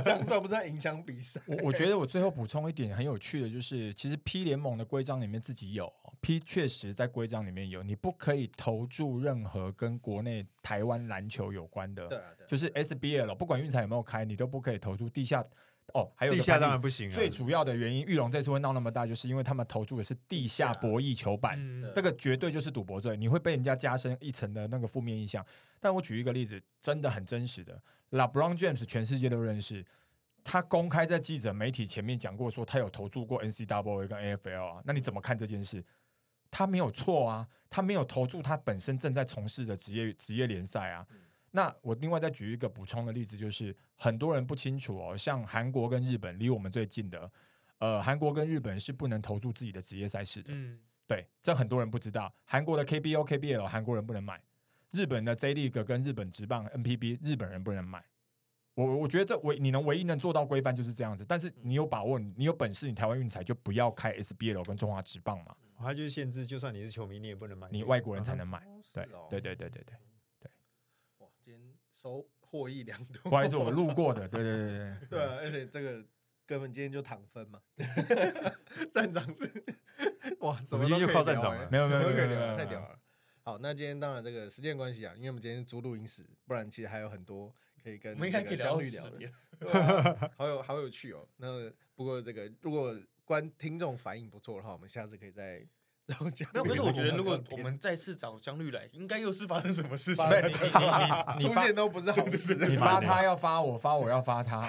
[0.03, 1.41] 这样算不算影响比赛？
[1.47, 5.87] 我我觉得我最后补充一点很有趣的，就是其实 P 联盟的规章里面自己有
[6.21, 15.43] P，确实在规章里面有，你不可以投注任何跟国内台湾篮球有关的，对，就是 SBL，不管运彩有没有开，你都不可以投注地下。
[15.95, 17.09] 哦，还有地下当然不行。
[17.09, 21.57] 最主要的原因，玉龙这次会闹那么大，就是因为他们投注的是地下博弈球板，
[21.95, 25.43] 这个绝对就是赌博罪，你会被人家加深一层的那个负面印象。
[25.79, 27.81] 但我举一个例子，真的很真实的。
[28.11, 29.83] LeBron James 全世界都认识，
[30.43, 34.83] 他公开在记者媒体前面讲过，说他有投注过 NCAA 跟 AFL 啊。
[34.85, 35.83] 那你怎么看这件事？
[36.51, 41.05] 他没有错啊，他没有投注他本身正在从事的职业职业联赛啊。
[41.51, 47.31] 那我另外再举一个补充的例子，就是很多人不清楚哦，像韩国跟日本离我们最近的，
[47.79, 50.51] 呃，韩国跟日本是不能投注自己的职业赛事的。
[50.53, 52.31] 嗯，对，这很多人不知道。
[52.45, 54.41] 韩国的 KBO、KBL 韩国人不能买。
[54.91, 58.03] 日本的 J League 跟日本职棒 NPB 日本人不能买，
[58.73, 68.61] 我我觉得这唯你能唯一能做到规范就是这样子，但是你有把握，你有本事，你台湾运彩就不要开 SBL 跟中华职棒嘛，它就是限制，就算你是球迷，你也不能买，你外国人才能买，
[68.93, 69.97] 对对对对对对
[70.39, 70.51] 对，
[71.19, 76.05] 哇，今天收获益良多，不好意思， 我路过的，对对对对 对，而且这个
[76.45, 77.61] 根本今天就躺分嘛，
[78.91, 79.51] 站长是
[80.39, 82.99] 哇，什么今天就靠站长了，没有没有没有，太屌了。
[83.41, 87.53] 好，那今天当然这个时间关系啊，因为我们今天租录音室，不然其实还有很多
[87.83, 91.27] 可以跟我们应该可以聊的，好有好有趣哦。
[91.37, 92.95] 那不过这个如果
[93.29, 95.63] 观听众反应不错的话，我们下次可以再
[96.07, 96.15] 没
[96.55, 100.25] 有，可是我觉得，如果我们再次找姜绿来，应该又是发生什么事情？
[100.27, 102.55] 你你你你出现都不是好事。
[102.67, 104.65] 你发他要发我，发我要发他。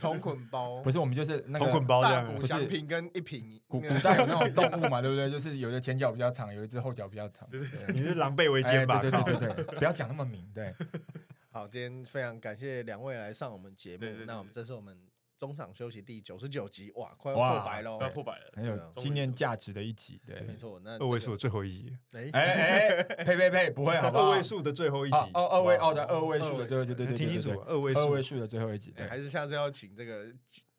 [0.00, 3.60] 同捆包不是我们就是那个同捆包这样，不是瓶跟一瓶。
[3.68, 5.30] 古古代有那种动物嘛，对不对？
[5.30, 7.48] 就是有的前脚比较长，有一只后脚比较长。
[7.94, 8.98] 你是狼狈为奸吧？
[8.98, 10.44] 对对对对对，不要讲那么明。
[10.52, 10.74] 对，
[11.52, 14.04] 好，今天非常感谢两位来上我们节目。
[14.26, 14.98] 那我们这是我们。
[15.40, 17.98] 中场休息第九十九集，哇，快要破百喽！
[17.98, 20.20] 要破百了，很有纪念价值的一集。
[20.26, 20.78] 对，没错。
[20.84, 24.24] 那二位数的最后一集，哎哎，呸呸呸，不会，好不好？
[24.24, 28.90] 二位数的最后一集，哦二位哦的二位数的最后，对对对听清楚，二位二位数的最后一集。
[28.90, 30.26] 对，还是下次要请这个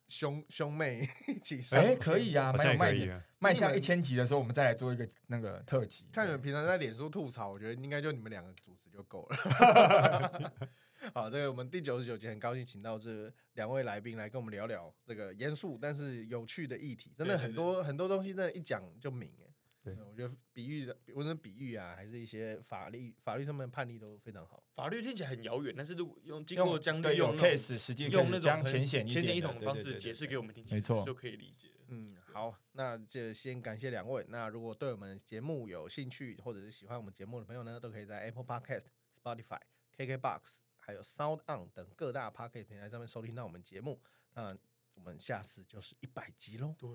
[0.07, 1.79] 兄兄妹一起上。
[1.79, 3.19] 哎，可以啊，蛮有卖点。
[3.39, 6.05] 迈向一千集的时候，我们再来做一个那个特辑。
[6.13, 10.51] 看你们平常在脸书吐槽，我觉得应该就你们两个主持就够了。
[11.13, 19.47] 好，这个我们第九十九集很高兴请到这两位来宾来跟我们聊聊这个严肃但是有趣的议题，真的很多很多东西，真的，一讲就明哎。
[19.83, 24.63] 对，我觉得比喻的，无论是比喻啊，还是一些法律法律上面的判例都非常好。
[24.75, 31.69] 法律听起来很遥远，但是如果用经过将对用 case，实际用那种浅显浅显易懂的方式解释给我们听，没错，就可以理解。
[31.87, 34.23] 嗯，好，那就先感谢两位。
[34.29, 38.83] 那如果对我们节目有兴趣或者是喜欢我们节目的朋友呢，都可以在 Apple Podcast、
[39.23, 39.59] Spotify、
[39.97, 40.57] KKBox。
[40.91, 43.97] 还有 Sound On 等各大 p o c k e t 平台上面收听到我们节目，
[44.33, 44.53] 那
[44.93, 46.75] 我们下次就是一百集喽。
[46.77, 46.89] 对，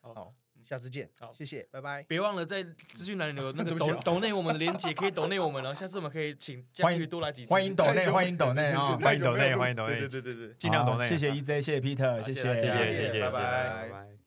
[0.00, 0.34] 好，
[0.64, 1.06] 下次见。
[1.20, 2.02] 好，谢谢，拜拜。
[2.04, 2.62] 别忘了在
[2.94, 5.78] 资讯栏有 那个抖抖内我们的连接，可以抖内我们然后。
[5.78, 11.06] 下次我们可以请欢迎多来几次，欢迎抖内，欢迎抖内啊，欢迎抖内，欢迎抖内，对对对对，尽量抖内。
[11.10, 14.21] 谢谢 EZ，谢谢 Peter，谢谢，谢谢，谢谢，拜拜拜。